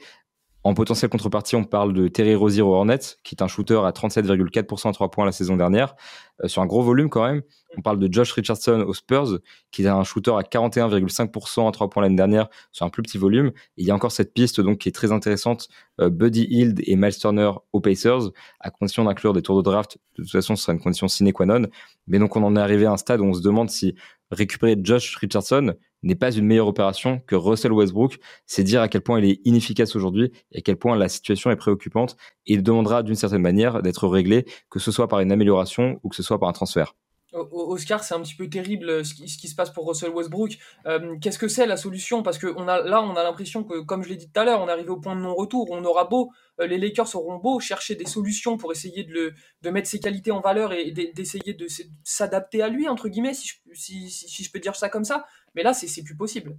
En 0.67 0.73
potentiel 0.73 1.11
contrepartie, 1.11 1.57
on 1.57 1.65
parle 1.65 1.93
de 1.93 2.09
Terry 2.09 2.35
Rozier 2.35 2.63
aux 2.63 2.73
Hornets, 2.73 3.19
qui 3.23 3.35
est 3.35 3.43
un 3.43 3.49
shooter 3.49 3.83
à 3.85 3.91
37,4% 3.91 4.89
à 4.89 4.93
3 4.93 5.11
points 5.11 5.27
la 5.27 5.33
saison 5.33 5.57
dernière, 5.57 5.95
euh, 6.43 6.49
sur 6.49 6.63
un 6.63 6.67
gros 6.67 6.83
volume 6.83 7.11
quand 7.11 7.23
même. 7.23 7.43
On 7.77 7.83
parle 7.83 7.99
de 7.99 8.11
Josh 8.11 8.33
Richardson 8.33 8.81
aux 8.81 8.95
Spurs, 8.95 9.41
qui 9.71 9.83
est 9.83 9.89
un 9.89 10.05
shooter 10.05 10.31
à 10.31 10.43
41,5% 10.43 11.69
à 11.69 11.71
3 11.71 11.91
points 11.91 12.03
l'année 12.03 12.17
dernière, 12.17 12.49
sur 12.73 12.87
un 12.87 12.89
plus 12.89 13.03
petit 13.03 13.19
volume. 13.19 13.53
il 13.77 13.87
y 13.87 13.91
a 13.91 13.95
encore 13.95 14.11
cette 14.11 14.33
piste 14.33 14.63
donc 14.63 14.79
qui 14.79 14.89
est 14.89 14.93
très 14.93 15.13
intéressante, 15.13 15.69
euh, 16.01 16.09
Buddy 16.09 16.47
Hield 16.49 16.81
et 16.87 16.97
Miles 16.97 17.19
Turner 17.19 17.51
aux 17.75 17.81
Pacers, 17.81 18.31
à 18.59 18.71
condition 18.71 19.05
d'inclure 19.05 19.35
des 19.35 19.43
tours 19.43 19.59
de 19.59 19.63
draft. 19.63 19.99
De 20.17 20.23
toute 20.23 20.33
façon, 20.33 20.57
ce 20.57 20.63
sera 20.63 20.73
une 20.73 20.81
condition 20.81 21.09
sine 21.09 21.31
qua 21.35 21.45
non. 21.45 21.67
Mais 22.07 22.19
donc 22.19 22.37
on 22.37 22.43
en 22.43 22.57
est 22.57 22.61
arrivé 22.61 22.87
à 22.87 22.93
un 22.93 22.97
stade 22.97 23.21
où 23.21 23.25
on 23.25 23.35
se 23.35 23.43
demande 23.43 23.69
si 23.69 23.95
récupérer 24.31 24.77
Josh 24.83 25.15
Richardson 25.17 25.75
n'est 26.05 26.15
pas 26.15 26.33
une 26.33 26.47
meilleure 26.47 26.69
opération 26.69 27.21
que 27.27 27.35
Russell 27.35 27.73
Westbrook. 27.73 28.19
C'est 28.47 28.63
dire 28.63 28.81
à 28.81 28.89
quel 28.89 29.01
point 29.01 29.21
il 29.21 29.31
est 29.31 29.41
inefficace 29.45 29.97
aujourd'hui 29.97 30.33
et 30.53 30.59
à 30.59 30.61
quel 30.61 30.77
point 30.77 30.97
la 30.97 31.09
situation 31.09 31.51
est 31.51 31.57
préoccupante. 31.57 32.17
Il 32.47 32.63
demandera 32.63 33.03
d'une 33.03 33.15
certaine 33.15 33.43
manière 33.43 33.83
d'être 33.83 34.07
réglé, 34.09 34.45
que 34.71 34.79
ce 34.79 34.93
soit 34.93 35.09
par 35.09 35.21
une 35.21 35.33
amélioration 35.33 36.01
ou 36.03 36.09
que 36.09 36.17
ce 36.17 36.23
soit 36.23 36.39
par 36.39 36.49
un 36.49 36.53
transfert. 36.53 36.95
Oscar, 37.35 38.05
c'est 38.05 38.15
un 38.15 38.21
petit 38.21 38.35
peu 38.35 38.49
terrible 38.49 38.89
euh, 38.89 39.05
ce 39.05 39.15
qui, 39.15 39.49
se 39.49 39.55
passe 39.55 39.71
pour 39.71 39.87
Russell 39.89 40.11
Westbrook. 40.11 40.57
Euh, 40.87 41.17
qu'est-ce 41.21 41.39
que 41.39 41.49
c'est 41.49 41.67
la 41.67 41.77
solution? 41.77 42.23
Parce 42.23 42.39
que 42.39 42.47
on 42.57 42.69
a, 42.69 42.81
là, 42.83 43.03
on 43.03 43.15
a 43.17 43.23
l'impression 43.23 43.65
que, 43.65 43.81
comme 43.81 44.03
je 44.03 44.09
l'ai 44.09 44.17
dit 44.17 44.31
tout 44.31 44.41
à 44.41 44.45
l'heure, 44.45 44.61
on 44.61 44.69
est 44.69 44.73
arrivé 44.73 44.91
au 44.91 45.01
point 45.01 45.17
de 45.17 45.21
non-retour. 45.21 45.69
On 45.71 45.85
aura 45.85 46.05
beau, 46.05 46.31
euh, 46.61 46.67
les 46.67 46.79
Lakers 46.79 47.15
auront 47.17 47.39
beau 47.39 47.59
chercher 47.61 47.97
des 47.97 48.07
solutions 48.07 48.57
pour 48.57 48.73
essayer 48.73 49.05
de, 49.05 49.13
le, 49.13 49.35
de 49.63 49.71
mettre 49.71 49.89
ses 49.89 49.99
qualités 49.99 50.31
en 50.31 50.41
valeur 50.41 50.73
et 50.73 50.93
d'essayer 50.93 51.55
de 51.55 51.67
s'adapter 52.05 52.63
à 52.63 52.69
lui, 52.69 52.89
entre 52.89 53.09
guillemets, 53.09 53.35
si 53.35 53.49
je, 53.49 53.55
si, 53.75 54.45
je, 54.45 54.51
peux 54.51 54.61
dire 54.61 54.77
ça 54.77 54.89
comme 54.89 55.05
ça. 55.05 55.27
Mais 55.55 55.63
là, 55.63 55.75
c'est 55.75 56.03
plus 56.03 56.17
possible. 56.17 56.57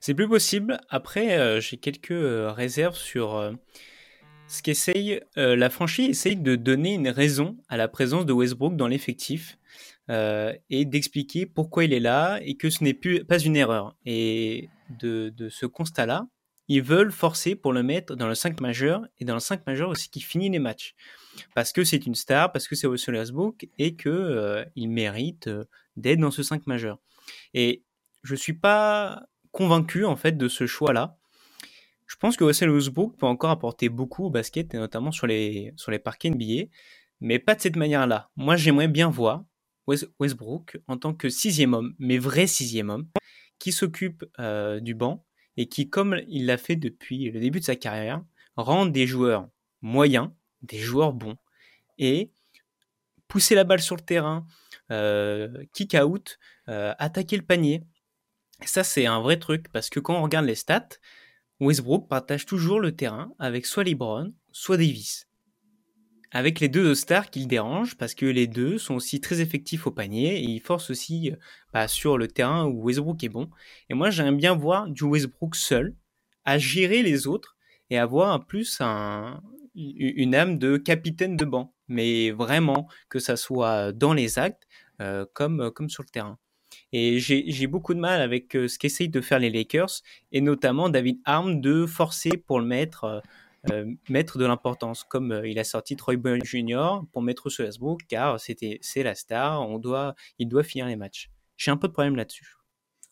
C'est 0.00 0.14
plus 0.14 0.28
possible. 0.28 0.80
Après, 0.88 1.60
j'ai 1.60 1.76
quelques 1.76 2.12
réserves 2.12 2.96
sur 2.96 3.52
ce 4.46 4.62
qu'essaye 4.62 5.20
la 5.36 5.70
franchise 5.70 6.10
essaye 6.10 6.36
de 6.36 6.54
donner 6.54 6.94
une 6.94 7.08
raison 7.08 7.56
à 7.68 7.76
la 7.76 7.88
présence 7.88 8.26
de 8.26 8.32
Westbrook 8.32 8.76
dans 8.76 8.86
l'effectif. 8.86 9.58
Euh, 10.10 10.52
et 10.68 10.84
d'expliquer 10.84 11.46
pourquoi 11.46 11.84
il 11.84 11.94
est 11.94 12.00
là 12.00 12.38
et 12.42 12.56
que 12.56 12.68
ce 12.68 12.84
n'est 12.84 12.92
pas 12.92 13.38
une 13.38 13.56
erreur. 13.56 13.96
Et 14.04 14.68
de, 15.00 15.32
ce 15.48 15.64
constat-là, 15.64 16.26
ils 16.68 16.82
veulent 16.82 17.12
forcer 17.12 17.54
pour 17.54 17.72
le 17.72 17.82
mettre 17.82 18.14
dans 18.14 18.28
le 18.28 18.34
5 18.34 18.60
majeur 18.60 19.06
et 19.18 19.24
dans 19.24 19.34
le 19.34 19.40
5 19.40 19.66
majeur 19.66 19.88
aussi 19.88 20.10
qui 20.10 20.20
finit 20.20 20.50
les 20.50 20.58
matchs. 20.58 20.94
Parce 21.54 21.72
que 21.72 21.84
c'est 21.84 22.06
une 22.06 22.14
star, 22.14 22.52
parce 22.52 22.68
que 22.68 22.76
c'est 22.76 22.86
Russell 22.86 23.14
Westbrook 23.14 23.66
et 23.78 23.96
qu'il 23.96 24.12
euh, 24.12 24.64
mérite 24.76 25.46
euh, 25.46 25.64
d'être 25.96 26.20
dans 26.20 26.30
ce 26.30 26.42
5 26.42 26.66
majeur. 26.66 26.98
Et 27.54 27.82
je 28.22 28.34
suis 28.34 28.52
pas 28.52 29.24
convaincu 29.52 30.04
en 30.04 30.16
fait 30.16 30.36
de 30.36 30.48
ce 30.48 30.66
choix-là. 30.66 31.16
Je 32.06 32.16
pense 32.16 32.36
que 32.36 32.44
Russell 32.44 32.70
Westbrook 32.70 33.16
peut 33.16 33.26
encore 33.26 33.50
apporter 33.50 33.88
beaucoup 33.88 34.26
au 34.26 34.30
basket 34.30 34.74
et 34.74 34.76
notamment 34.76 35.12
sur 35.12 35.26
les, 35.26 35.72
sur 35.76 35.90
les 35.90 35.98
parquets 35.98 36.28
NBA, 36.28 36.68
mais 37.20 37.38
pas 37.38 37.54
de 37.54 37.62
cette 37.62 37.76
manière-là. 37.76 38.30
Moi 38.36 38.56
j'aimerais 38.56 38.88
bien 38.88 39.08
voir 39.08 39.44
Westbrook 39.86 40.78
en 40.88 40.96
tant 40.96 41.14
que 41.14 41.28
sixième 41.28 41.74
homme, 41.74 41.94
mais 41.98 42.18
vrai 42.18 42.46
sixième 42.46 42.90
homme, 42.90 43.08
qui 43.58 43.72
s'occupe 43.72 44.24
euh, 44.38 44.80
du 44.80 44.94
banc 44.94 45.26
et 45.56 45.68
qui, 45.68 45.88
comme 45.88 46.20
il 46.28 46.46
l'a 46.46 46.58
fait 46.58 46.76
depuis 46.76 47.30
le 47.30 47.40
début 47.40 47.60
de 47.60 47.64
sa 47.64 47.76
carrière, 47.76 48.22
rend 48.56 48.86
des 48.86 49.06
joueurs 49.06 49.48
moyens, 49.82 50.30
des 50.62 50.78
joueurs 50.78 51.12
bons, 51.12 51.36
et 51.98 52.32
pousser 53.28 53.54
la 53.54 53.64
balle 53.64 53.80
sur 53.80 53.96
le 53.96 54.02
terrain, 54.02 54.46
euh, 54.90 55.64
kick 55.72 55.94
out, 55.94 56.38
euh, 56.68 56.94
attaquer 56.98 57.36
le 57.36 57.44
panier. 57.44 57.84
ça, 58.64 58.84
c'est 58.84 59.06
un 59.06 59.20
vrai 59.20 59.38
truc, 59.38 59.70
parce 59.70 59.90
que 59.90 60.00
quand 60.00 60.16
on 60.16 60.22
regarde 60.22 60.46
les 60.46 60.54
stats, 60.54 60.88
Westbrook 61.60 62.08
partage 62.08 62.46
toujours 62.46 62.80
le 62.80 62.96
terrain 62.96 63.32
avec 63.38 63.66
soit 63.66 63.84
LeBron, 63.84 64.32
soit 64.52 64.76
Davis 64.76 65.28
avec 66.34 66.58
les 66.58 66.68
deux 66.68 66.94
stars 66.94 67.30
qui 67.30 67.40
le 67.40 67.46
dérangent 67.46 67.96
parce 67.96 68.14
que 68.14 68.26
les 68.26 68.48
deux 68.48 68.76
sont 68.76 68.96
aussi 68.96 69.20
très 69.20 69.40
effectifs 69.40 69.86
au 69.86 69.92
panier 69.92 70.36
et 70.36 70.42
ils 70.42 70.60
forcent 70.60 70.90
aussi 70.90 71.30
euh, 71.30 71.36
bah, 71.72 71.88
sur 71.88 72.18
le 72.18 72.28
terrain 72.28 72.66
où 72.66 72.82
Westbrook 72.82 73.22
est 73.22 73.28
bon. 73.28 73.48
Et 73.88 73.94
moi, 73.94 74.10
j'aime 74.10 74.36
bien 74.36 74.54
voir 74.54 74.88
du 74.88 75.04
Westbrook 75.04 75.54
seul 75.54 75.94
à 76.44 76.58
gérer 76.58 77.02
les 77.02 77.26
autres 77.26 77.56
et 77.88 77.98
avoir 77.98 78.44
plus 78.46 78.80
un, 78.80 79.40
une 79.76 80.34
âme 80.34 80.58
de 80.58 80.76
capitaine 80.76 81.36
de 81.36 81.44
banc, 81.44 81.72
mais 81.88 82.32
vraiment 82.32 82.88
que 83.08 83.20
ça 83.20 83.36
soit 83.36 83.92
dans 83.92 84.12
les 84.12 84.38
actes 84.38 84.66
euh, 85.00 85.24
comme, 85.32 85.70
comme 85.70 85.88
sur 85.88 86.02
le 86.02 86.08
terrain. 86.08 86.38
Et 86.92 87.18
j'ai 87.18 87.66
beaucoup 87.66 87.94
de 87.94 87.98
mal 87.98 88.20
avec 88.20 88.54
euh, 88.56 88.68
ce 88.68 88.78
qu'essayent 88.78 89.08
de 89.08 89.20
faire 89.20 89.38
les 89.38 89.50
Lakers, 89.50 90.02
et 90.32 90.40
notamment 90.40 90.88
David 90.88 91.18
Arm 91.24 91.60
de 91.60 91.86
forcer 91.86 92.30
pour 92.30 92.60
le 92.60 92.66
mettre 92.66 93.04
euh, 93.04 93.20
mettre 94.08 94.38
de 94.38 94.44
l'importance, 94.44 95.04
comme 95.04 95.32
euh, 95.32 95.48
il 95.48 95.58
a 95.58 95.64
sorti 95.64 95.96
Troy 95.96 96.16
Brown 96.16 96.40
Jr. 96.44 97.00
pour 97.12 97.22
mettre 97.22 97.50
sur 97.50 97.64
Facebook, 97.64 98.02
car 98.08 98.38
c'était 98.40 98.78
c'est 98.82 99.02
la 99.02 99.14
star, 99.14 99.68
on 99.68 99.78
doit, 99.78 100.14
il 100.38 100.48
doit 100.48 100.62
finir 100.62 100.86
les 100.86 100.96
matchs. 100.96 101.30
J'ai 101.56 101.70
un 101.70 101.76
peu 101.76 101.88
de 101.88 101.92
problème 101.92 102.16
là-dessus. 102.16 102.56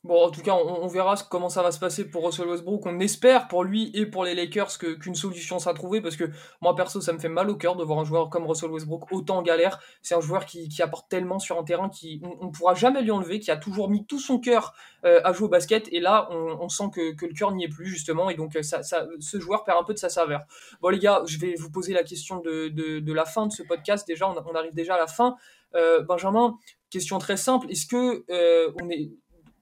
Bon, 0.04 0.26
en 0.26 0.30
tout 0.32 0.42
cas, 0.42 0.54
on, 0.54 0.88
verra 0.88 1.14
comment 1.30 1.48
ça 1.48 1.62
va 1.62 1.70
se 1.70 1.78
passer 1.78 2.10
pour 2.10 2.26
Russell 2.26 2.48
Westbrook. 2.48 2.84
On 2.86 2.98
espère 2.98 3.46
pour 3.46 3.62
lui 3.62 3.92
et 3.94 4.04
pour 4.04 4.24
les 4.24 4.34
Lakers 4.34 4.76
qu'une 4.76 5.14
solution 5.14 5.60
sera 5.60 5.74
trouvée 5.74 6.00
parce 6.00 6.16
que 6.16 6.24
moi, 6.60 6.74
perso, 6.74 7.00
ça 7.00 7.12
me 7.12 7.20
fait 7.20 7.28
mal 7.28 7.48
au 7.48 7.54
cœur 7.54 7.76
de 7.76 7.84
voir 7.84 8.00
un 8.00 8.04
joueur 8.04 8.28
comme 8.28 8.44
Russell 8.44 8.70
Westbrook 8.70 9.12
autant 9.12 9.38
en 9.38 9.42
galère. 9.42 9.78
C'est 10.02 10.16
un 10.16 10.20
joueur 10.20 10.44
qui, 10.44 10.68
apporte 10.82 11.08
tellement 11.08 11.38
sur 11.38 11.56
un 11.56 11.62
terrain 11.62 11.88
qui 11.88 12.20
on, 12.24 12.46
ne 12.46 12.50
pourra 12.50 12.74
jamais 12.74 13.00
lui 13.02 13.12
enlever, 13.12 13.38
qui 13.38 13.52
a 13.52 13.56
toujours 13.56 13.88
mis 13.88 14.04
tout 14.04 14.18
son 14.18 14.40
cœur 14.40 14.74
euh, 15.04 15.20
à 15.22 15.32
jouer 15.32 15.46
au 15.46 15.50
basket. 15.50 15.86
Et 15.92 16.00
là, 16.00 16.26
on, 16.32 16.68
sent 16.68 16.90
que, 16.92 17.24
le 17.24 17.32
cœur 17.32 17.52
n'y 17.52 17.62
est 17.62 17.68
plus, 17.68 17.86
justement. 17.86 18.28
Et 18.28 18.34
donc, 18.34 18.58
ça, 18.62 18.80
ce 18.82 19.38
joueur 19.38 19.62
perd 19.62 19.78
un 19.78 19.84
peu 19.84 19.94
de 19.94 20.00
sa 20.00 20.08
saveur. 20.08 20.40
Bon, 20.80 20.88
les 20.88 20.98
gars, 20.98 21.22
je 21.26 21.38
vais 21.38 21.54
vous 21.54 21.70
poser 21.70 21.94
la 21.94 22.02
question 22.02 22.40
de, 22.40 23.12
la 23.12 23.24
fin 23.24 23.46
de 23.46 23.52
ce 23.52 23.62
podcast. 23.62 24.04
Déjà, 24.08 24.28
on, 24.28 24.54
arrive 24.56 24.74
déjà 24.74 24.96
à 24.96 24.98
la 24.98 25.06
fin. 25.06 25.36
Euh, 25.76 26.02
Benjamin, 26.02 26.58
question 26.90 27.20
très 27.20 27.36
simple. 27.36 27.70
Est-ce 27.70 27.86
que 27.86 28.24
euh, 28.30 28.72
on 28.82 28.90
est 28.90 29.12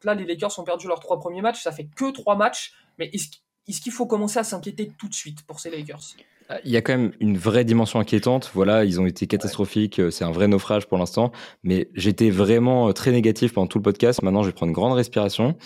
là, 0.05 0.15
les 0.15 0.25
Lakers 0.25 0.59
ont 0.59 0.65
perdu 0.65 0.87
leurs 0.87 1.01
trois 1.01 1.19
premiers 1.19 1.43
matchs, 1.43 1.63
ça 1.63 1.73
fait 1.73 1.89
que 1.95 2.11
trois 2.11 2.37
matchs, 2.37 2.73
mais 2.99 3.11
est-ce 3.13 3.81
qu'il 3.81 3.93
faut 3.93 4.07
commencer 4.07 4.39
à 4.39 4.45
s'inquiéter 4.45 4.93
tout 4.99 5.09
de 5.09 5.15
suite 5.15 5.43
pour 5.43 5.61
ces 5.61 5.71
Lakers? 5.71 6.17
Ah, 6.49 6.59
il 6.65 6.73
y 6.73 6.77
a 6.77 6.83
quand 6.83 6.97
même 6.97 7.13
une 7.21 7.39
vraie 7.39 7.65
dimension 7.65 8.01
inquiétante. 8.01 8.51
Voilà, 8.55 8.85
ils 8.85 9.01
ont 9.01 9.07
été 9.07 9.29
catastrophiques. 9.29 10.01
C'est 10.11 10.25
un 10.25 10.33
vrai 10.33 10.49
naufrage 10.49 10.89
pour 10.89 10.99
l'instant. 10.99 11.31
Mais 11.63 11.89
j'étais 11.95 12.29
vraiment 12.29 12.89
euh, 12.89 12.93
très 12.93 13.13
négatif 13.13 13.53
pendant 13.53 13.69
tout 13.69 13.79
le 13.79 13.85
podcast. 13.85 14.21
Maintenant, 14.23 14.43
je 14.43 14.49
vais 14.49 14.53
prendre 14.53 14.71
une 14.71 14.75
grande 14.75 14.95
respiration. 14.95 15.57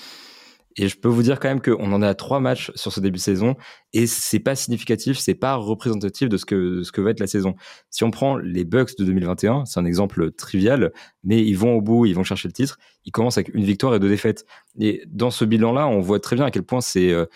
Et 0.77 0.89
je 0.89 0.97
peux 0.97 1.09
vous 1.09 1.23
dire 1.23 1.39
quand 1.39 1.49
même 1.49 1.61
qu'on 1.61 1.93
en 1.93 2.03
est 2.03 2.07
à 2.07 2.15
trois 2.15 2.41
matchs 2.41 2.73
sur 2.75 2.93
ce 2.93 3.01
début 3.01 3.19
de 3.19 3.23
saison 3.23 3.55
et 3.93 4.07
c'est 4.07 4.41
pas 4.41 4.57
significatif, 4.57 5.19
c'est 5.19 5.35
pas 5.35 5.55
représentatif 5.55 6.29
de 6.29 6.37
ce 6.37 6.45
que 6.45 6.83
ce 6.83 6.91
que 6.91 7.01
va 7.01 7.11
être 7.11 7.21
la 7.21 7.29
saison. 7.29 7.55
Si 7.91 8.03
on 8.03 8.11
prend 8.11 8.37
les 8.37 8.65
Bucks 8.65 8.97
de 8.99 9.05
2021, 9.05 9.67
c'est 9.67 9.79
un 9.79 9.85
exemple 9.85 10.33
trivial, 10.33 10.93
mais 11.23 11.43
ils 11.45 11.57
vont 11.57 11.75
au 11.77 11.81
bout, 11.81 12.07
ils 12.07 12.15
vont 12.15 12.25
chercher 12.25 12.49
le 12.49 12.53
titre. 12.53 12.79
Ils 13.05 13.13
commencent 13.13 13.39
avec 13.39 13.55
une 13.55 13.65
victoire 13.65 13.95
et 13.95 14.01
deux 14.01 14.09
défaites. 14.09 14.47
Et 14.81 15.03
dans 15.07 15.31
ce 15.31 15.45
bilan-là, 15.45 15.87
on 15.87 16.01
voit 16.01 16.19
très 16.19 16.35
bien 16.35 16.47
à 16.47 16.51
quel 16.51 16.65
point 16.65 16.81
c'est 16.81 17.13
euh, 17.13 17.27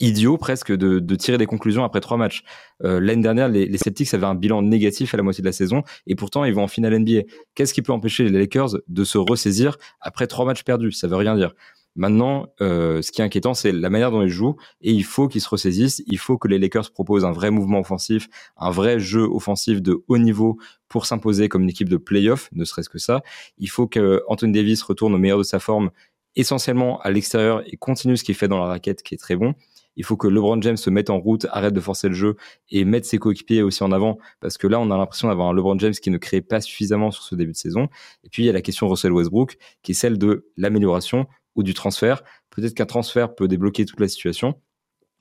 idiot 0.00 0.36
presque 0.36 0.72
de, 0.72 0.98
de, 0.98 1.14
tirer 1.14 1.38
des 1.38 1.46
conclusions 1.46 1.84
après 1.84 2.00
trois 2.00 2.16
matchs. 2.16 2.42
Euh, 2.82 2.98
L'année 2.98 3.22
dernière, 3.22 3.48
les, 3.48 3.66
les, 3.66 3.78
Celtics 3.78 4.12
avaient 4.14 4.26
un 4.26 4.34
bilan 4.34 4.62
négatif 4.62 5.14
à 5.14 5.16
la 5.16 5.22
moitié 5.22 5.42
de 5.42 5.48
la 5.48 5.52
saison 5.52 5.82
et 6.06 6.16
pourtant 6.16 6.44
ils 6.44 6.54
vont 6.54 6.64
en 6.64 6.68
finale 6.68 6.98
NBA. 6.98 7.22
Qu'est-ce 7.54 7.74
qui 7.74 7.82
peut 7.82 7.92
empêcher 7.92 8.28
les 8.28 8.40
Lakers 8.40 8.70
de 8.88 9.04
se 9.04 9.18
ressaisir 9.18 9.76
après 10.00 10.26
trois 10.26 10.44
matchs 10.44 10.64
perdus? 10.64 10.92
Ça 10.92 11.06
veut 11.06 11.16
rien 11.16 11.36
dire. 11.36 11.54
Maintenant, 11.94 12.46
euh, 12.60 13.02
ce 13.02 13.12
qui 13.12 13.20
est 13.20 13.24
inquiétant, 13.24 13.52
c'est 13.52 13.70
la 13.70 13.90
manière 13.90 14.10
dont 14.10 14.22
ils 14.22 14.28
jouent 14.28 14.56
et 14.80 14.92
il 14.92 15.04
faut 15.04 15.28
qu'ils 15.28 15.42
se 15.42 15.48
ressaisissent. 15.48 16.02
Il 16.06 16.18
faut 16.18 16.38
que 16.38 16.48
les 16.48 16.58
Lakers 16.58 16.90
proposent 16.90 17.24
un 17.24 17.32
vrai 17.32 17.50
mouvement 17.50 17.80
offensif, 17.80 18.28
un 18.56 18.70
vrai 18.70 18.98
jeu 18.98 19.22
offensif 19.22 19.82
de 19.82 20.02
haut 20.08 20.18
niveau 20.18 20.58
pour 20.88 21.06
s'imposer 21.06 21.48
comme 21.48 21.62
une 21.62 21.70
équipe 21.70 21.88
de 21.88 21.98
playoff, 21.98 22.48
ne 22.52 22.64
serait-ce 22.64 22.88
que 22.88 22.98
ça. 22.98 23.22
Il 23.58 23.68
faut 23.68 23.86
que 23.86 24.22
Anthony 24.28 24.52
Davis 24.52 24.82
retourne 24.82 25.14
au 25.14 25.18
meilleur 25.18 25.38
de 25.38 25.42
sa 25.42 25.58
forme, 25.58 25.90
essentiellement 26.34 27.00
à 27.02 27.10
l'extérieur 27.10 27.62
et 27.66 27.76
continue 27.76 28.16
ce 28.16 28.24
qu'il 28.24 28.34
fait 28.34 28.48
dans 28.48 28.58
la 28.58 28.66
raquette, 28.66 29.02
qui 29.02 29.14
est 29.14 29.18
très 29.18 29.36
bon. 29.36 29.54
Il 29.96 30.04
faut 30.04 30.16
que 30.16 30.26
LeBron 30.26 30.60
James 30.62 30.76
se 30.76 30.88
mette 30.88 31.10
en 31.10 31.18
route, 31.18 31.46
arrête 31.50 31.74
de 31.74 31.80
forcer 31.80 32.08
le 32.08 32.14
jeu 32.14 32.36
et 32.70 32.84
mette 32.84 33.04
ses 33.04 33.18
coéquipiers 33.18 33.62
aussi 33.62 33.82
en 33.82 33.92
avant 33.92 34.18
parce 34.40 34.56
que 34.56 34.66
là, 34.66 34.80
on 34.80 34.90
a 34.90 34.96
l'impression 34.96 35.28
d'avoir 35.28 35.48
un 35.48 35.52
LeBron 35.52 35.78
James 35.78 35.92
qui 35.92 36.10
ne 36.10 36.16
crée 36.18 36.40
pas 36.40 36.62
suffisamment 36.62 37.10
sur 37.10 37.22
ce 37.22 37.34
début 37.34 37.52
de 37.52 37.56
saison. 37.56 37.88
Et 38.24 38.30
puis, 38.30 38.42
il 38.42 38.46
y 38.46 38.48
a 38.48 38.52
la 38.52 38.62
question 38.62 38.88
Russell 38.88 39.12
Westbrook 39.12 39.58
qui 39.82 39.92
est 39.92 39.94
celle 39.94 40.16
de 40.16 40.48
l'amélioration 40.56 41.26
ou 41.54 41.62
du 41.62 41.74
transfert. 41.74 42.22
Peut-être 42.50 42.74
qu'un 42.74 42.86
transfert 42.86 43.34
peut 43.34 43.48
débloquer 43.48 43.84
toute 43.84 44.00
la 44.00 44.08
situation. 44.08 44.60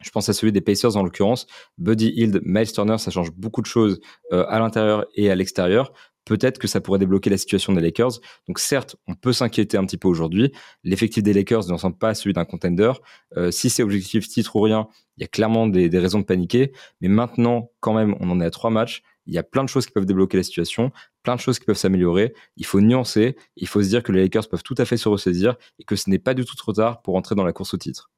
Je 0.01 0.09
pense 0.09 0.29
à 0.29 0.33
celui 0.33 0.51
des 0.51 0.61
Pacers 0.61 0.97
en 0.97 1.03
l'occurrence. 1.03 1.45
Buddy 1.77 2.07
Hield, 2.15 2.41
Miles 2.43 2.71
Turner, 2.71 2.97
ça 2.97 3.11
change 3.11 3.31
beaucoup 3.31 3.61
de 3.61 3.67
choses 3.67 3.99
euh, 4.31 4.45
à 4.47 4.59
l'intérieur 4.59 5.05
et 5.15 5.29
à 5.29 5.35
l'extérieur. 5.35 5.93
Peut-être 6.25 6.59
que 6.59 6.67
ça 6.67 6.81
pourrait 6.81 6.99
débloquer 6.99 7.29
la 7.29 7.37
situation 7.37 7.73
des 7.73 7.81
Lakers. 7.81 8.19
Donc 8.47 8.59
certes, 8.59 8.95
on 9.07 9.15
peut 9.15 9.33
s'inquiéter 9.33 9.77
un 9.77 9.85
petit 9.85 9.97
peu 9.97 10.07
aujourd'hui. 10.07 10.51
L'effectif 10.83 11.23
des 11.23 11.33
Lakers 11.33 11.67
ne 11.67 11.73
ressemble 11.73 11.97
pas 11.97 12.09
à 12.09 12.13
celui 12.13 12.33
d'un 12.33 12.45
contender. 12.45 12.91
Euh, 13.37 13.49
si 13.49 13.69
c'est 13.69 13.81
objectif 13.81 14.27
titre 14.27 14.55
ou 14.55 14.61
rien, 14.61 14.87
il 15.17 15.21
y 15.21 15.23
a 15.23 15.27
clairement 15.27 15.67
des, 15.67 15.89
des 15.89 15.99
raisons 15.99 16.19
de 16.19 16.25
paniquer. 16.25 16.73
Mais 17.01 17.07
maintenant, 17.07 17.71
quand 17.79 17.93
même, 17.93 18.15
on 18.19 18.29
en 18.29 18.39
est 18.39 18.45
à 18.45 18.51
trois 18.51 18.69
matchs. 18.69 19.01
Il 19.25 19.33
y 19.33 19.37
a 19.37 19.43
plein 19.43 19.63
de 19.63 19.69
choses 19.69 19.85
qui 19.85 19.91
peuvent 19.91 20.05
débloquer 20.05 20.37
la 20.37 20.43
situation, 20.43 20.91
plein 21.23 21.35
de 21.35 21.39
choses 21.39 21.59
qui 21.59 21.65
peuvent 21.65 21.77
s'améliorer. 21.77 22.33
Il 22.57 22.65
faut 22.65 22.81
nuancer, 22.81 23.35
il 23.55 23.67
faut 23.67 23.81
se 23.81 23.89
dire 23.89 24.03
que 24.03 24.11
les 24.11 24.21
Lakers 24.21 24.49
peuvent 24.49 24.63
tout 24.63 24.75
à 24.77 24.85
fait 24.85 24.97
se 24.97 25.09
ressaisir 25.09 25.55
et 25.79 25.83
que 25.83 25.95
ce 25.95 26.09
n'est 26.09 26.19
pas 26.19 26.33
du 26.33 26.45
tout 26.45 26.55
trop 26.55 26.73
tard 26.73 27.01
pour 27.01 27.15
entrer 27.15 27.35
dans 27.35 27.43
la 27.43 27.53
course 27.53 27.73
au 27.73 27.77
titre. 27.77 28.09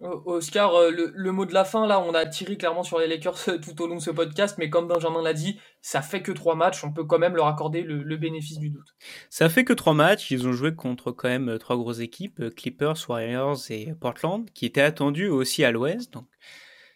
Oscar, 0.00 0.74
euh, 0.74 0.90
le, 0.90 1.32
mot 1.32 1.46
de 1.46 1.54
la 1.54 1.64
fin, 1.64 1.86
là, 1.86 2.00
on 2.00 2.12
a 2.12 2.26
tiré 2.26 2.58
clairement 2.58 2.82
sur 2.82 2.98
les 2.98 3.06
Lakers 3.06 3.38
tout 3.62 3.80
au 3.80 3.86
long 3.86 3.96
de 3.96 4.02
ce 4.02 4.10
podcast, 4.10 4.56
mais 4.58 4.68
comme 4.68 4.88
Benjamin 4.88 5.22
l'a 5.22 5.32
dit, 5.32 5.58
ça 5.80 6.02
fait 6.02 6.20
que 6.20 6.32
trois 6.32 6.54
matchs, 6.54 6.84
on 6.84 6.92
peut 6.92 7.04
quand 7.04 7.18
même 7.18 7.34
leur 7.34 7.46
accorder 7.46 7.82
le, 7.82 8.16
bénéfice 8.16 8.58
du 8.58 8.68
doute. 8.68 8.94
Ça 9.30 9.48
fait 9.48 9.64
que 9.64 9.72
trois 9.72 9.94
matchs, 9.94 10.30
ils 10.30 10.46
ont 10.46 10.52
joué 10.52 10.74
contre 10.74 11.12
quand 11.12 11.28
même 11.28 11.48
euh, 11.48 11.58
trois 11.58 11.76
grosses 11.76 12.00
équipes, 12.00 12.40
euh, 12.40 12.50
Clippers, 12.50 12.96
Warriors 13.08 13.58
et 13.70 13.94
Portland, 13.98 14.50
qui 14.50 14.66
étaient 14.66 14.82
attendus 14.82 15.28
aussi 15.28 15.64
à 15.64 15.70
l'ouest, 15.70 16.12
donc, 16.12 16.26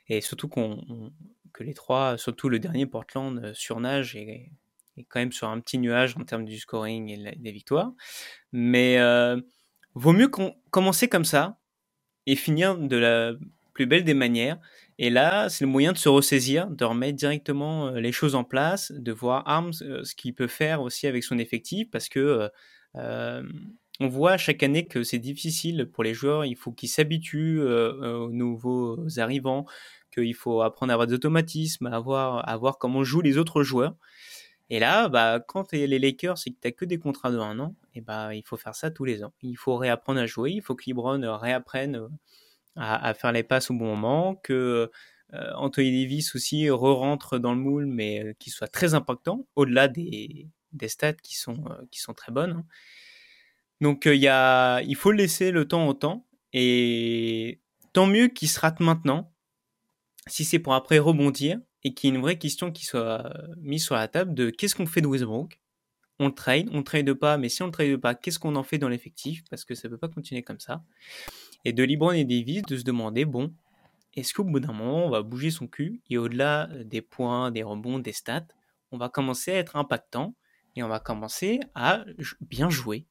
et 0.08 0.20
surtout 0.20 0.48
qu'on, 0.48 0.82
les 1.64 1.74
trois, 1.74 2.18
surtout 2.18 2.48
le 2.48 2.58
dernier 2.58 2.86
Portland, 2.86 3.52
surnage 3.54 4.16
et, 4.16 4.50
quand 5.08 5.20
même 5.20 5.32
sur 5.32 5.48
un 5.48 5.60
petit 5.60 5.78
nuage 5.78 6.16
en 6.16 6.24
termes 6.24 6.44
du 6.44 6.58
scoring 6.58 7.08
et 7.08 7.36
des 7.36 7.52
victoires. 7.52 7.92
Mais 8.52 8.98
vaut 9.94 10.12
mieux 10.12 10.30
commencer 10.70 11.08
comme 11.08 11.24
ça, 11.24 11.60
et 12.26 12.36
finir 12.36 12.78
de 12.78 12.96
la 12.96 13.32
plus 13.72 13.86
belle 13.86 14.04
des 14.04 14.14
manières. 14.14 14.58
Et 14.98 15.10
là, 15.10 15.48
c'est 15.48 15.64
le 15.64 15.70
moyen 15.70 15.92
de 15.92 15.98
se 15.98 16.08
ressaisir, 16.08 16.68
de 16.68 16.84
remettre 16.84 17.16
directement 17.16 17.88
euh, 17.88 18.00
les 18.00 18.12
choses 18.12 18.34
en 18.34 18.44
place, 18.44 18.92
de 18.92 19.12
voir 19.12 19.42
Arms 19.46 19.72
euh, 19.82 20.04
ce 20.04 20.14
qu'il 20.14 20.34
peut 20.34 20.46
faire 20.46 20.82
aussi 20.82 21.06
avec 21.06 21.24
son 21.24 21.38
effectif, 21.38 21.90
parce 21.90 22.08
que 22.08 22.50
euh, 22.96 23.42
on 23.98 24.08
voit 24.08 24.36
chaque 24.36 24.62
année 24.62 24.86
que 24.86 25.02
c'est 25.02 25.18
difficile 25.18 25.88
pour 25.92 26.04
les 26.04 26.14
joueurs. 26.14 26.44
Il 26.44 26.56
faut 26.56 26.72
qu'ils 26.72 26.88
s'habituent 26.88 27.60
aux 27.60 28.30
nouveaux 28.30 28.98
arrivants, 29.18 29.66
qu'il 30.10 30.34
faut 30.34 30.62
apprendre 30.62 30.90
à 30.92 30.94
avoir 30.94 31.06
des 31.06 31.14
automatismes, 31.14 31.86
à 31.86 31.98
voir, 32.00 32.48
à 32.48 32.56
voir 32.56 32.78
comment 32.78 33.04
jouent 33.04 33.20
les 33.20 33.38
autres 33.38 33.62
joueurs. 33.62 33.94
Et 34.70 34.78
là, 34.78 35.08
bah, 35.08 35.40
quand 35.40 35.64
tu 35.64 35.80
es 35.80 35.86
les 35.88 35.98
Lakers 35.98 36.36
et 36.46 36.52
que 36.52 36.68
tu 36.68 36.72
que 36.72 36.84
des 36.84 36.98
contrats 36.98 37.32
de 37.32 37.38
un 37.38 37.58
an, 37.58 37.74
et 37.94 38.00
bah, 38.00 38.34
il 38.34 38.44
faut 38.44 38.56
faire 38.56 38.76
ça 38.76 38.90
tous 38.90 39.04
les 39.04 39.24
ans. 39.24 39.32
Il 39.42 39.56
faut 39.56 39.76
réapprendre 39.76 40.20
à 40.20 40.26
jouer, 40.26 40.52
il 40.52 40.62
faut 40.62 40.76
que 40.76 40.84
LeBron 40.86 41.20
réapprenne 41.38 41.96
euh, 41.96 42.08
à, 42.76 43.12
faire 43.14 43.32
les 43.32 43.42
passes 43.42 43.70
au 43.70 43.74
bon 43.74 43.96
moment, 43.96 44.36
que 44.36 44.90
euh, 45.34 45.52
Anthony 45.56 46.04
Davis 46.04 46.34
aussi 46.36 46.70
re-rentre 46.70 47.38
dans 47.38 47.52
le 47.52 47.60
moule, 47.60 47.86
mais 47.86 48.24
euh, 48.24 48.32
qu'il 48.38 48.52
soit 48.52 48.68
très 48.68 48.94
impactant, 48.94 49.44
au-delà 49.56 49.88
des, 49.88 50.48
stats 50.86 51.14
qui 51.14 51.36
sont, 51.36 51.64
qui 51.90 52.00
sont 52.00 52.14
très 52.14 52.30
bonnes. 52.30 52.52
Hein. 52.52 52.64
Donc 53.80 54.04
y 54.06 54.28
a, 54.28 54.80
il 54.82 54.94
faut 54.94 55.12
laisser 55.12 55.50
le 55.50 55.66
temps 55.66 55.88
au 55.88 55.94
temps, 55.94 56.26
et 56.52 57.60
tant 57.92 58.06
mieux 58.06 58.28
qu'il 58.28 58.48
se 58.48 58.60
rate 58.60 58.78
maintenant, 58.78 59.32
si 60.30 60.44
c'est 60.44 60.58
pour 60.58 60.74
après 60.74 60.98
rebondir, 60.98 61.58
et 61.82 61.94
qu'il 61.94 62.10
y 62.10 62.12
ait 62.12 62.16
une 62.16 62.22
vraie 62.22 62.38
question 62.38 62.70
qui 62.70 62.84
soit 62.84 63.32
mise 63.58 63.84
sur 63.84 63.94
la 63.94 64.08
table 64.08 64.34
de 64.34 64.50
qu'est-ce 64.50 64.74
qu'on 64.74 64.86
fait 64.86 65.00
de 65.00 65.06
Westbrook 65.06 65.60
On 66.18 66.30
trade, 66.30 66.68
on 66.72 66.82
trade 66.82 67.12
pas, 67.14 67.38
mais 67.38 67.48
si 67.48 67.62
on 67.62 67.66
ne 67.66 67.72
trade 67.72 67.96
pas, 67.96 68.14
qu'est-ce 68.14 68.38
qu'on 68.38 68.56
en 68.56 68.62
fait 68.62 68.78
dans 68.78 68.88
l'effectif? 68.88 69.42
Parce 69.48 69.64
que 69.64 69.74
ça 69.74 69.88
ne 69.88 69.94
peut 69.94 69.98
pas 69.98 70.08
continuer 70.08 70.42
comme 70.42 70.60
ça. 70.60 70.82
Et 71.64 71.72
de 71.72 71.82
LeBron 71.82 72.12
et 72.12 72.24
Davis 72.24 72.62
de 72.62 72.76
se 72.76 72.84
demander, 72.84 73.24
bon, 73.24 73.52
est-ce 74.14 74.34
qu'au 74.34 74.44
bout 74.44 74.60
d'un 74.60 74.72
moment, 74.72 75.06
on 75.06 75.10
va 75.10 75.22
bouger 75.22 75.50
son 75.50 75.66
cul 75.66 76.00
et 76.10 76.18
au-delà 76.18 76.68
des 76.84 77.00
points, 77.00 77.50
des 77.50 77.62
rebonds, 77.62 77.98
des 77.98 78.12
stats, 78.12 78.46
on 78.92 78.98
va 78.98 79.08
commencer 79.08 79.52
à 79.52 79.56
être 79.56 79.76
impactant 79.76 80.34
et 80.76 80.82
on 80.82 80.88
va 80.88 81.00
commencer 81.00 81.60
à 81.74 82.04
bien 82.40 82.70
jouer 82.70 83.06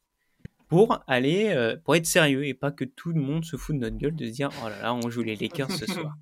pour 0.67 1.03
aller, 1.07 1.49
euh, 1.49 1.77
pour 1.77 1.95
être 1.95 2.05
sérieux 2.05 2.45
et 2.45 2.53
pas 2.53 2.71
que 2.71 2.85
tout 2.85 3.11
le 3.11 3.21
monde 3.21 3.43
se 3.43 3.55
fout 3.55 3.75
de 3.75 3.81
notre 3.81 3.97
gueule 3.97 4.15
de 4.15 4.25
se 4.25 4.31
dire, 4.31 4.49
oh 4.63 4.69
là 4.69 4.81
là, 4.81 4.93
on 4.93 5.09
joue 5.09 5.23
les 5.23 5.35
Lakers 5.35 5.71
ce 5.71 5.85
soir. 5.87 6.15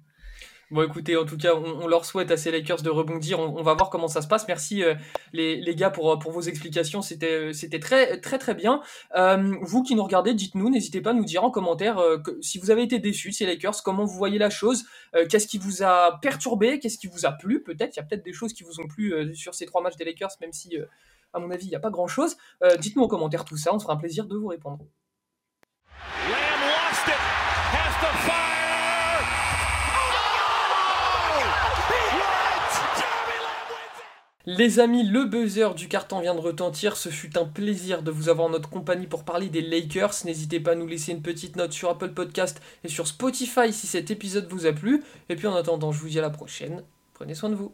Bon, 0.70 0.84
écoutez, 0.84 1.16
en 1.16 1.24
tout 1.24 1.38
cas, 1.38 1.56
on, 1.56 1.88
leur 1.88 2.04
souhaite 2.04 2.30
à 2.30 2.36
ces 2.36 2.52
Lakers 2.52 2.82
de 2.82 2.90
rebondir. 2.90 3.40
On, 3.40 3.64
va 3.64 3.74
voir 3.74 3.90
comment 3.90 4.10
ça 4.10 4.22
se 4.22 4.28
passe. 4.28 4.46
Merci 4.50 4.84
euh, 4.84 4.96
les, 5.32 5.56
les, 5.62 5.76
gars 5.76 5.90
pour, 5.90 6.20
pour 6.20 6.34
vos 6.34 6.42
explications. 6.42 7.02
C'était 7.02 7.52
euh, 7.54 7.80
très 7.80 8.20
très 8.20 8.38
très 8.38 8.54
bien. 8.54 8.82
Euh, 9.16 9.56
vous 9.62 9.82
qui 9.82 9.96
nous 9.96 10.04
regardez, 10.04 10.34
dites-nous, 10.34 10.70
n'hésitez 10.70 11.00
pas 11.00 11.12
à 11.12 11.14
nous 11.14 11.24
dire 11.24 11.46
en 11.46 11.52
commentaire 11.52 12.02
si 12.42 12.60
vous 12.60 12.70
avez 12.70 12.84
été 12.84 13.00
déçus 13.00 13.30
de 13.30 13.34
ces 13.34 13.46
Lakers, 13.46 13.82
comment 13.82 14.04
vous 14.04 14.18
voyez 14.18 14.38
la 14.38 14.50
chose, 14.50 14.84
qu'est-ce 15.30 15.48
qui 15.48 15.58
vous 15.58 15.84
a 15.84 16.20
perturbé, 16.22 16.80
qu'est-ce 16.80 16.98
qui 16.98 17.08
vous 17.08 17.26
a 17.26 17.32
plu. 17.32 17.64
Peut-être, 17.64 17.96
il 17.96 18.00
y 18.00 18.02
a 18.02 18.04
peut-être 18.04 18.26
des 18.26 18.34
choses 18.34 18.52
qui 18.52 18.64
vous 18.64 18.82
ont 18.82 18.88
plu 18.88 19.34
sur 19.36 19.56
ces 19.56 19.66
trois 19.66 19.82
matchs 19.82 19.96
des 19.96 20.06
Lakers, 20.06 20.32
même 20.42 20.52
si, 20.52 20.78
à 21.34 21.40
mon 21.40 21.50
avis, 21.50 21.68
il 21.68 21.70
n'y 21.70 21.76
a 21.76 21.80
pas 21.80 21.92
grand-chose. 21.92 22.36
dites-nous 22.80 23.04
en 23.04 23.08
commentaire 23.08 23.46
tout 23.46 23.58
ça. 23.58 23.74
On 23.74 23.80
sera 23.80 23.94
un 23.94 23.98
plaisir 23.98 24.26
de 24.26 24.36
vous 24.36 24.48
répondre. 24.48 24.86
Les 34.50 34.80
amis, 34.80 35.04
le 35.04 35.26
buzzer 35.26 35.76
du 35.76 35.90
carton 35.90 36.22
vient 36.22 36.34
de 36.34 36.40
retentir. 36.40 36.96
Ce 36.96 37.10
fut 37.10 37.38
un 37.38 37.44
plaisir 37.44 38.02
de 38.02 38.12
vous 38.12 38.30
avoir 38.30 38.48
en 38.48 38.52
notre 38.52 38.70
compagnie 38.70 39.06
pour 39.06 39.26
parler 39.26 39.50
des 39.50 39.60
Lakers. 39.60 40.14
N'hésitez 40.24 40.62
pas 40.62 40.72
à 40.72 40.76
nous 40.76 40.88
laisser 40.88 41.12
une 41.12 41.22
petite 41.22 41.58
note 41.58 41.74
sur 41.74 41.90
Apple 41.90 42.12
Podcast 42.12 42.62
et 42.86 42.88
sur 42.88 43.08
Spotify 43.08 43.74
si 43.74 43.88
cet 43.88 44.10
épisode 44.10 44.48
vous 44.50 44.66
a 44.66 44.72
plu. 44.72 45.04
Et 45.28 45.36
puis 45.36 45.48
en 45.48 45.56
attendant, 45.56 45.92
je 45.92 46.00
vous 46.00 46.08
dis 46.08 46.20
à 46.20 46.22
la 46.22 46.30
prochaine. 46.30 46.86
Prenez 47.14 47.36
soin 47.36 47.50
de 47.50 47.56
vous. 47.56 47.74